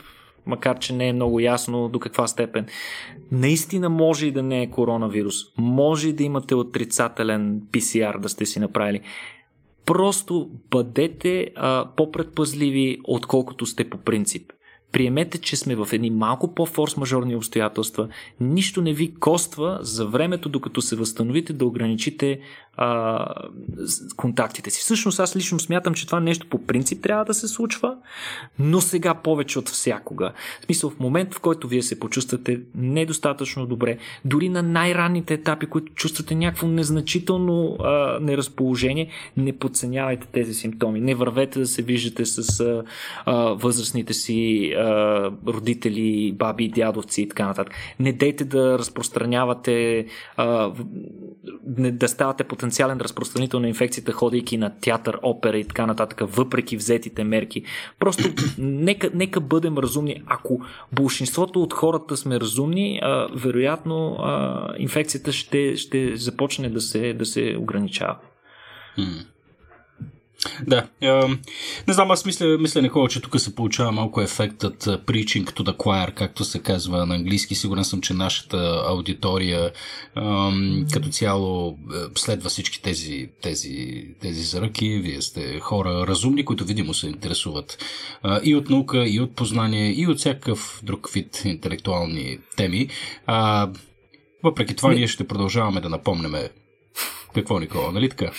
[0.46, 2.66] макар че не е много ясно до каква степен.
[3.32, 5.34] Наистина може и да не е коронавирус.
[5.58, 9.00] Може и да имате отрицателен PCR да сте си направили.
[9.86, 14.52] Просто бъдете а, по-предпазливи, отколкото сте по принцип.
[14.92, 18.08] Приемете, че сме в едни малко по-форс-мажорни обстоятелства.
[18.40, 22.40] Нищо не ви коства за времето, докато се възстановите да ограничите
[22.76, 23.26] а,
[24.16, 24.80] контактите си.
[24.80, 27.96] Всъщност аз лично смятам, че това нещо по принцип трябва да се случва,
[28.58, 30.32] но сега повече от всякога.
[30.60, 35.66] В смисъл, в момент, в който вие се почувствате недостатъчно добре, дори на най-ранните етапи,
[35.66, 41.00] които чувствате някакво незначително а, неразположение, не подценявайте тези симптоми.
[41.00, 42.82] Не вървете да се виждате с а,
[43.26, 44.72] а, възрастните си
[45.46, 47.74] родители, баби, дядовци и така нататък.
[48.00, 50.06] Не дейте да разпространявате,
[50.36, 50.72] а,
[51.66, 57.24] да ставате потенциален разпространител на инфекцията, ходейки на театър, опера и така нататък, въпреки взетите
[57.24, 57.62] мерки.
[57.98, 58.22] Просто
[58.58, 60.22] нека, нека бъдем разумни.
[60.26, 60.60] Ако
[60.92, 67.26] большинството от хората сме разумни, а, вероятно а, инфекцията ще, ще започне да се, да
[67.26, 68.16] се ограничава.
[70.66, 70.86] Да.
[71.00, 71.08] Е,
[71.88, 75.76] не знам, аз мисля, мисля Никола, че тук се получава малко ефектът preaching to the
[75.76, 77.54] choir, както се казва на английски.
[77.54, 79.70] Сигурен съм, че нашата аудитория е,
[80.92, 81.78] като цяло
[82.14, 84.88] следва всички тези, тези, тези заръки.
[84.88, 87.84] Вие сте хора разумни, които видимо се интересуват
[88.24, 92.88] е, и от наука, и от познание, и от всякакъв друг вид интелектуални теми.
[94.44, 96.50] Въпреки това, ние ще продължаваме да напомняме
[97.34, 98.30] Какво, Никола, нали така?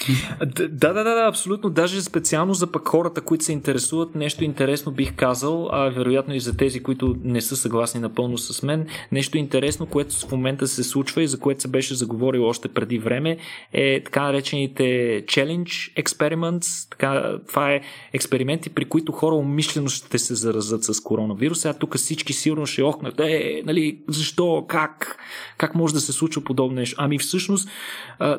[0.46, 1.70] Да, да, да, да, абсолютно.
[1.70, 6.40] Даже специално за пък хората, които се интересуват, нещо интересно бих казал, а вероятно и
[6.40, 10.84] за тези, които не са съгласни напълно с мен, нещо интересно, което в момента се
[10.84, 13.38] случва и за което се беше заговорил още преди време,
[13.74, 14.84] е така наречените
[15.28, 16.90] challenge experiments.
[16.92, 17.82] Така, това е
[18.14, 21.66] експерименти, при които хора умишлено ще се заразат с коронавирус.
[21.66, 23.20] А тук всички сигурно ще охнат.
[23.20, 25.18] Е, нали, защо, как,
[25.58, 26.96] как може да се случва подобно нещо?
[27.00, 27.70] Ами всъщност,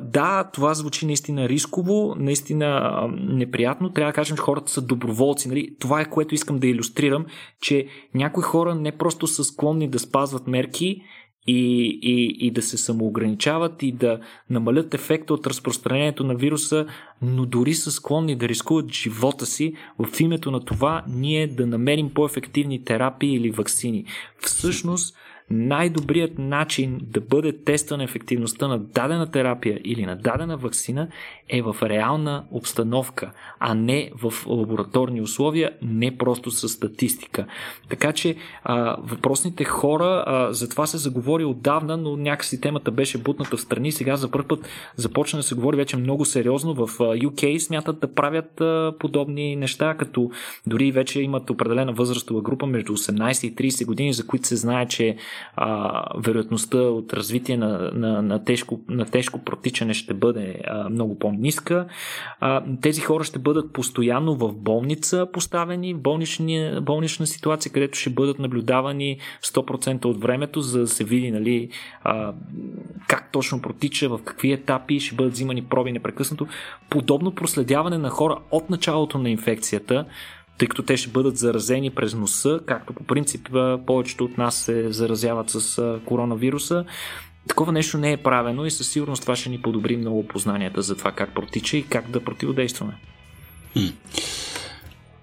[0.00, 3.93] да, това звучи наистина рисково, наистина неприятно.
[3.93, 5.49] Трябва да кажем, че хората са доброволци.
[5.49, 5.76] Нали?
[5.80, 7.26] Това е което искам да иллюстрирам,
[7.61, 11.03] че някои хора не просто са склонни да спазват мерки,
[11.47, 14.20] и, и, и да се самоограничават и да
[14.51, 16.86] намалят ефекта от разпространението на вируса,
[17.22, 22.11] но дори са склонни да рискуват живота си в името на това ние да намерим
[22.14, 24.05] по-ефективни терапии или вакцини.
[24.38, 25.16] Всъщност,
[25.53, 31.09] най-добрият начин да бъде тествана ефективността на дадена терапия или на дадена вакцина
[31.48, 37.46] е в реална обстановка, а не в лабораторни условия, не просто с статистика.
[37.88, 43.18] Така че а, въпросните хора, а, за това се заговори отдавна, но някакси темата беше
[43.18, 43.92] бутната в страни.
[43.92, 46.74] Сега за първ път започна да се говори вече много сериозно.
[46.74, 50.30] В UK смятат да правят а, подобни неща, като
[50.66, 54.86] дори вече имат определена възрастова група между 18 и 30 години, за които се знае,
[54.86, 55.16] че
[55.57, 61.18] а, вероятността от развитие на, на, на, тежко, на тежко протичане ще бъде а, много
[61.18, 61.86] по-ниска.
[62.40, 68.38] А, тези хора ще бъдат постоянно в болница поставени, болнични, болнична ситуация, където ще бъдат
[68.38, 71.68] наблюдавани 100% от времето, за да се види нали,
[72.05, 72.32] а,
[73.09, 76.47] как точно протича, в какви етапи ще бъдат взимани проби непрекъснато.
[76.90, 80.05] Подобно проследяване на хора от началото на инфекцията
[80.59, 83.48] тъй като те ще бъдат заразени през носа, както по принцип
[83.86, 86.84] повечето от нас се заразяват с коронавируса.
[87.48, 90.96] Такова нещо не е правено и със сигурност това ще ни подобри много познанията за
[90.96, 92.92] това как протича и как да противодействаме.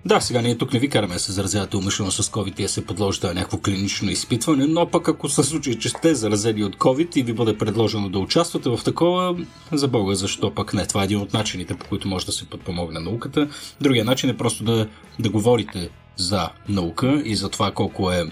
[0.05, 2.69] Да, сега ние тук не ви караме да се заразявате умишлено с COVID и да
[2.69, 6.75] се подложите на някакво клинично изпитване, но пък ако се случи, че сте заразени от
[6.75, 9.35] COVID и ви бъде предложено да участвате в такова,
[9.71, 10.87] за Бога, защо пък не?
[10.87, 13.49] Това е един от начините, по които може да се подпомогне науката.
[13.81, 14.87] Другия начин е просто да,
[15.19, 18.23] да говорите за наука и за това колко е,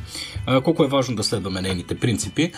[0.63, 2.51] колко е важно да следваме нейните принципи.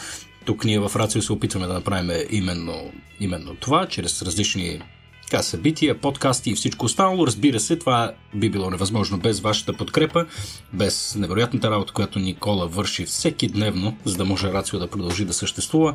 [0.45, 4.82] Тук ние в Рацио се опитваме да направим именно, именно това, чрез различни
[5.30, 7.28] така, събития, подкасти и всичко останало.
[7.28, 10.26] Разбира се, това би било невъзможно без вашата подкрепа,
[10.74, 15.34] без невероятната работа, която Никола върши всеки дневно, за да може Рацио да продължи да
[15.34, 15.94] съществува.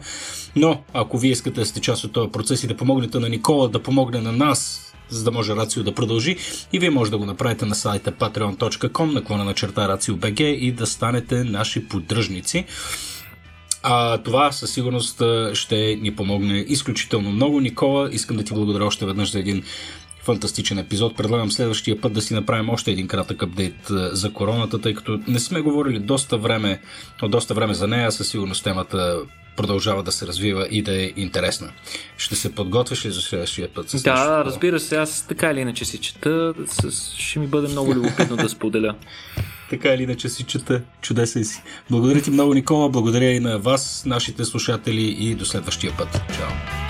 [0.56, 3.68] Но, ако вие искате да сте част от този процес и да помогнете на Никола,
[3.68, 6.36] да помогне на нас, за да може Рацио да продължи.
[6.72, 10.86] И вие може да го направите на сайта patreon.com, наклона на черта RACIO.BG и да
[10.86, 12.64] станете наши поддръжници.
[13.86, 15.22] А, това със сигурност
[15.52, 17.60] ще ни помогне изключително много.
[17.60, 19.62] Никола, искам да ти благодаря още веднъж за един
[20.22, 21.16] фантастичен епизод.
[21.16, 25.38] Предлагам следващия път да си направим още един кратък апдейт за короната, тъй като не
[25.38, 26.80] сме говорили доста време,
[27.22, 29.18] от доста време за нея, със сигурност темата
[29.56, 31.72] продължава да се развива и да е интересна.
[32.16, 33.86] Ще се подготвиш ли за следващия път?
[34.04, 36.54] Да, разбира се, аз така или иначе си чета,
[37.16, 38.94] ще ми бъде много любопитно да споделя.
[39.70, 40.82] Така или иначе си чета.
[41.00, 41.62] Чудесен си.
[41.90, 42.88] Благодаря ти много, Никола.
[42.88, 46.22] Благодаря и на вас, нашите слушатели и до следващия път.
[46.36, 46.83] Чао.